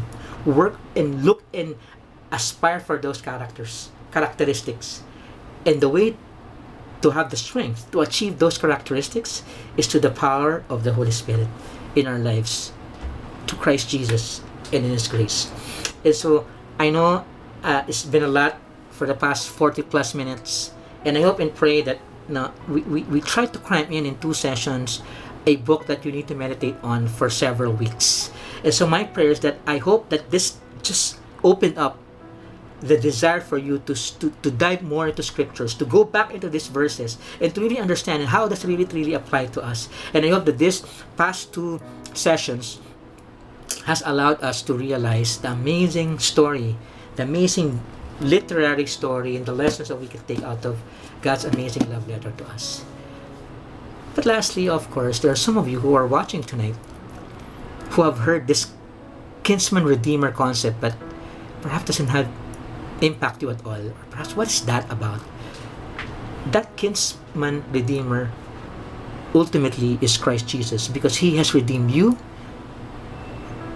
[0.46, 1.74] work and look and
[2.30, 5.02] aspire for those characters, characteristics.
[5.66, 6.16] And the way
[7.02, 9.42] to have the strength to achieve those characteristics
[9.76, 11.48] is to the power of the Holy Spirit
[11.96, 12.72] in our lives,
[13.48, 14.40] to Christ Jesus
[14.72, 15.50] and in His grace.
[16.04, 16.46] And so
[16.78, 17.24] I know
[17.62, 18.58] uh, it's been a lot
[18.90, 20.72] for the past 40 plus minutes,
[21.04, 21.98] and I hope and pray that
[22.28, 25.02] no, we, we, we try to cram in in two sessions
[25.46, 28.30] a book that you need to meditate on for several weeks.
[28.62, 31.98] And so my prayer is that I hope that this just opened up
[32.80, 36.48] the desire for you to, to, to dive more into scriptures, to go back into
[36.48, 39.88] these verses, and to really understand how does really really apply to us.
[40.14, 40.84] And I hope that this
[41.16, 41.80] past two
[42.14, 42.80] sessions
[43.84, 46.76] has allowed us to realize the amazing story,
[47.16, 47.80] the amazing
[48.20, 50.78] literary story, and the lessons that we can take out of
[51.22, 52.84] God's amazing love letter to us.
[54.14, 56.74] But lastly, of course, there are some of you who are watching tonight
[57.90, 58.70] who have heard this
[59.42, 60.94] kinsman redeemer concept, but
[61.62, 62.28] perhaps doesn't have
[63.00, 63.80] impact you at all.
[63.80, 65.20] Or perhaps what is that about?
[66.50, 68.30] That kinsman redeemer
[69.34, 72.18] ultimately is Christ Jesus because he has redeemed you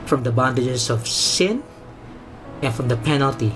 [0.04, 1.64] from the bondages of sin
[2.62, 3.52] and from the penalty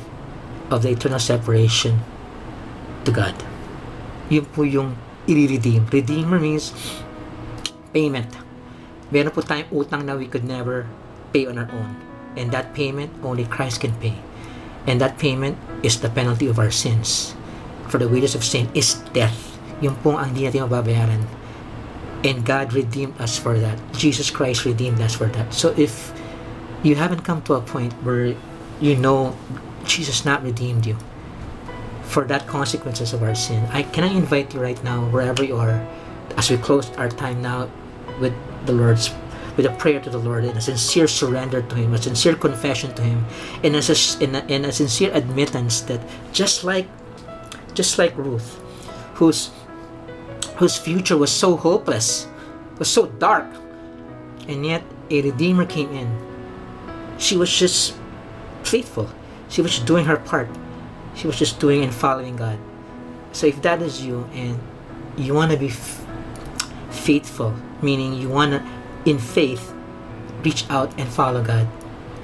[0.71, 2.01] of the eternal separation
[3.05, 3.37] to God.
[4.29, 4.97] Yun po yung
[5.29, 5.89] i-redeem.
[5.89, 6.73] Redeemer means
[7.93, 8.29] payment.
[9.09, 10.85] Meron po tayong utang na we could never
[11.33, 11.97] pay on our own.
[12.37, 14.17] And that payment, only Christ can pay.
[14.85, 17.33] And that payment is the penalty of our sins.
[17.89, 19.57] For the wages of sin is death.
[19.81, 21.25] Yung pong ang hindi natin mababayaran.
[22.25, 23.81] And God redeemed us for that.
[23.97, 25.55] Jesus Christ redeemed us for that.
[25.57, 26.13] So if
[26.83, 28.35] you haven't come to a point where
[28.81, 29.37] you know
[29.85, 30.97] Jesus not redeemed you
[32.09, 35.57] for that consequences of our sin, I can I invite you right now, wherever you
[35.57, 35.87] are,
[36.37, 37.71] as we close our time now
[38.19, 38.33] with
[38.65, 39.13] the Lord's
[39.57, 42.95] with a prayer to the Lord and a sincere surrender to Him, a sincere confession
[42.95, 43.27] to Him,
[43.65, 43.83] and a,
[44.49, 46.01] and a, sincere admittance that
[46.33, 46.87] just like
[47.75, 48.57] just like Ruth,
[49.15, 49.51] whose
[50.57, 52.27] whose future was so hopeless,
[52.79, 53.47] was so dark,
[54.49, 56.28] and yet a Redeemer came in.
[57.19, 57.95] She was just
[58.63, 59.11] faithful.
[59.49, 60.49] She was doing her part.
[61.15, 62.59] She was just doing and following God.
[63.33, 64.59] So if that is you and
[65.17, 66.07] you want to be f-
[66.91, 68.63] faithful, meaning you want to,
[69.05, 69.75] in faith,
[70.45, 71.67] reach out and follow God,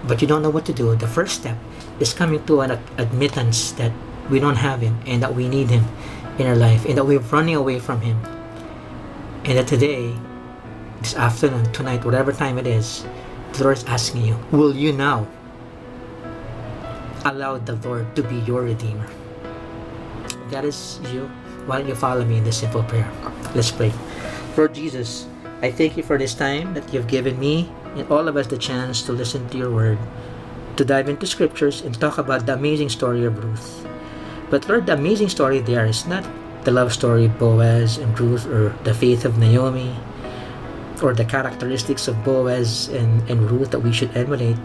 [0.04, 1.58] but you don't know what to do, the first step
[1.98, 3.92] is coming to an admittance that
[4.30, 5.84] we don't have Him and that we need Him
[6.38, 8.18] in our life and that we're running away from Him.
[9.44, 10.14] And that today,
[11.00, 13.04] this afternoon, tonight, whatever time it is,
[13.54, 15.26] the Lord is asking you, will you now
[17.24, 19.06] allow the Lord to be your Redeemer?
[20.50, 21.30] That is you,
[21.66, 23.08] why don't you follow me in this simple prayer?
[23.54, 23.92] Let's pray.
[24.56, 25.26] Lord Jesus,
[25.62, 28.58] I thank you for this time that you've given me and all of us the
[28.58, 29.98] chance to listen to your word,
[30.76, 33.86] to dive into scriptures and talk about the amazing story of Ruth.
[34.50, 36.26] But Lord, the amazing story there is not
[36.64, 39.94] the love story of Boaz and Ruth or the faith of Naomi
[41.02, 44.56] or the characteristics of Boaz and, and Ruth that we should emulate.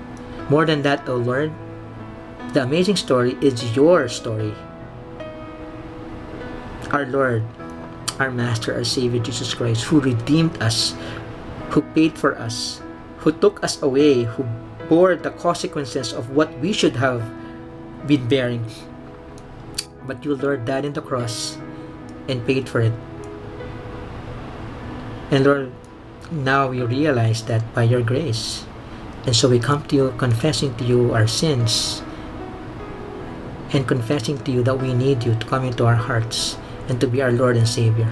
[0.49, 1.51] More than that, O Lord,
[2.53, 4.53] the amazing story is your story.
[6.91, 7.43] Our Lord,
[8.17, 10.95] our Master, our Savior Jesus Christ, who redeemed us,
[11.69, 12.81] who paid for us,
[13.17, 14.45] who took us away, who
[14.89, 17.21] bore the consequences of what we should have
[18.07, 18.65] been bearing.
[20.07, 21.57] But you, Lord, died on the cross
[22.27, 22.93] and paid for it.
[25.29, 25.71] And Lord,
[26.31, 28.65] now we realize that by your grace.
[29.25, 32.01] And so we come to you confessing to you our sins
[33.73, 36.57] and confessing to you that we need you to come into our hearts
[36.87, 38.11] and to be our Lord and Savior.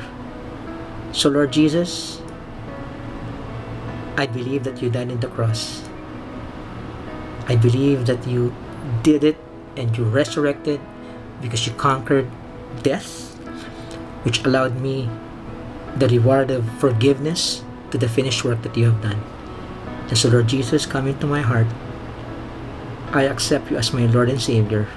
[1.11, 2.21] So, Lord Jesus,
[4.17, 5.81] I believe that you died on the cross.
[7.47, 8.53] I believe that you
[9.01, 9.37] did it
[9.77, 10.81] and you resurrected
[11.41, 12.29] because you conquered
[12.83, 13.33] death,
[14.25, 15.09] which allowed me
[15.95, 19.21] the reward of forgiveness to the finished work that you have done.
[20.09, 21.67] And so, Lord Jesus, come into my heart.
[23.11, 24.87] I accept you as my Lord and Savior.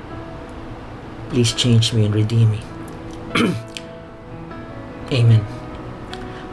[1.30, 2.60] Please change me and redeem me.
[5.12, 5.44] Amen.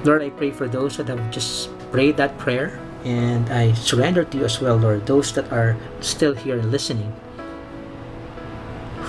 [0.03, 4.37] Lord, I pray for those that have just prayed that prayer, and I surrender to
[4.37, 7.13] you as well, Lord, those that are still here listening,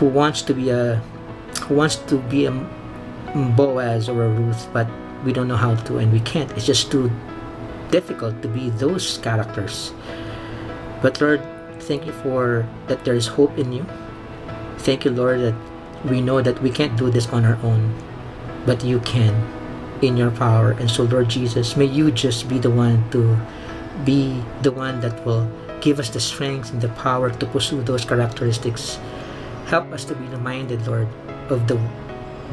[0.01, 1.03] who wants to be a
[1.69, 2.53] who wants to be a
[3.57, 4.89] Boaz or a Ruth, but
[5.29, 6.51] we don't know how to and we can't.
[6.57, 7.13] It's just too
[7.91, 9.93] difficult to be those characters.
[11.03, 11.45] But Lord,
[11.85, 13.85] thank you for that there is hope in you.
[14.79, 15.55] Thank you, Lord, that
[16.09, 17.93] we know that we can't do this on our own,
[18.65, 19.37] but you can
[20.01, 20.73] in your power.
[20.81, 23.37] And so, Lord Jesus, may you just be the one to
[24.09, 25.45] be the one that will
[25.83, 28.97] give us the strength and the power to pursue those characteristics.
[29.67, 31.09] Help us to be reminded, Lord,
[31.53, 31.77] of the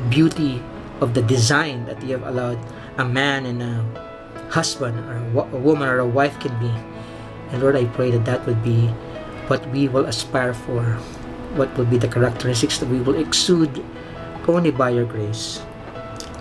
[0.09, 0.59] beauty
[1.01, 2.59] of the design that you have allowed
[2.97, 3.83] a man and a
[4.49, 6.71] husband or a woman or a wife can be.
[7.51, 8.87] And Lord, I pray that that would be
[9.47, 10.83] what we will aspire for,
[11.55, 13.83] what will be the characteristics that we will exude
[14.47, 15.61] only by your grace.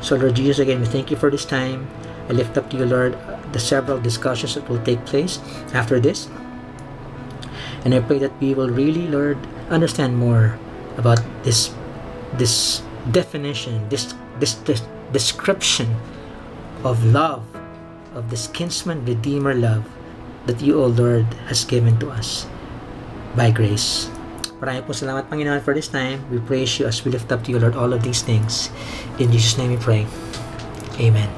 [0.00, 1.88] So, Lord Jesus, again, we thank you for this time.
[2.28, 3.16] I lift up to you, Lord,
[3.52, 5.40] the several discussions that will take place
[5.72, 6.28] after this.
[7.84, 9.36] And I pray that we will really, Lord,
[9.68, 10.58] understand more
[10.96, 11.72] about this
[12.34, 12.82] this
[13.12, 14.82] definition, this this, this
[15.12, 15.94] description
[16.84, 17.44] of love,
[18.14, 19.84] of this kinsman redeemer love
[20.46, 22.46] that you, O Lord, has given to us
[23.36, 24.10] by grace.
[24.60, 26.22] Marami po salamat, Panginoon, for this time.
[26.30, 28.70] We praise you as we lift up to you, Lord, all of these things.
[29.18, 30.06] In Jesus' name we pray.
[31.00, 31.28] Amen.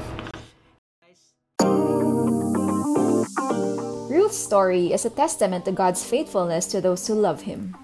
[4.07, 7.75] Ruth's story is a testament to God's faithfulness to those who love Him.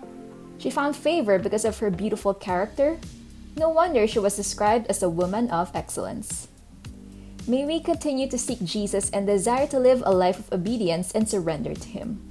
[0.60, 3.00] She found favor because of her beautiful character.
[3.56, 6.48] No wonder she was described as a woman of excellence.
[7.48, 11.28] May we continue to seek Jesus and desire to live a life of obedience and
[11.28, 12.26] surrender to Him.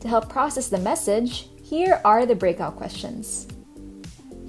[0.00, 3.46] To help process the message, here are the breakout questions.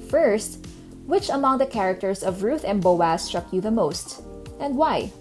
[0.09, 0.65] First,
[1.05, 4.21] which among the characters of Ruth and Boaz struck you the most,
[4.59, 5.11] and why?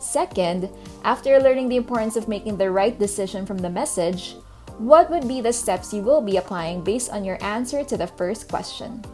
[0.00, 0.68] Second,
[1.04, 4.36] after learning the importance of making the right decision from the message,
[4.78, 8.08] what would be the steps you will be applying based on your answer to the
[8.08, 9.04] first question?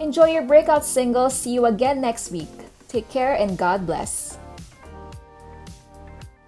[0.00, 1.28] Enjoy your breakout single.
[1.30, 2.48] See you again next week.
[2.88, 4.27] Take care and God bless.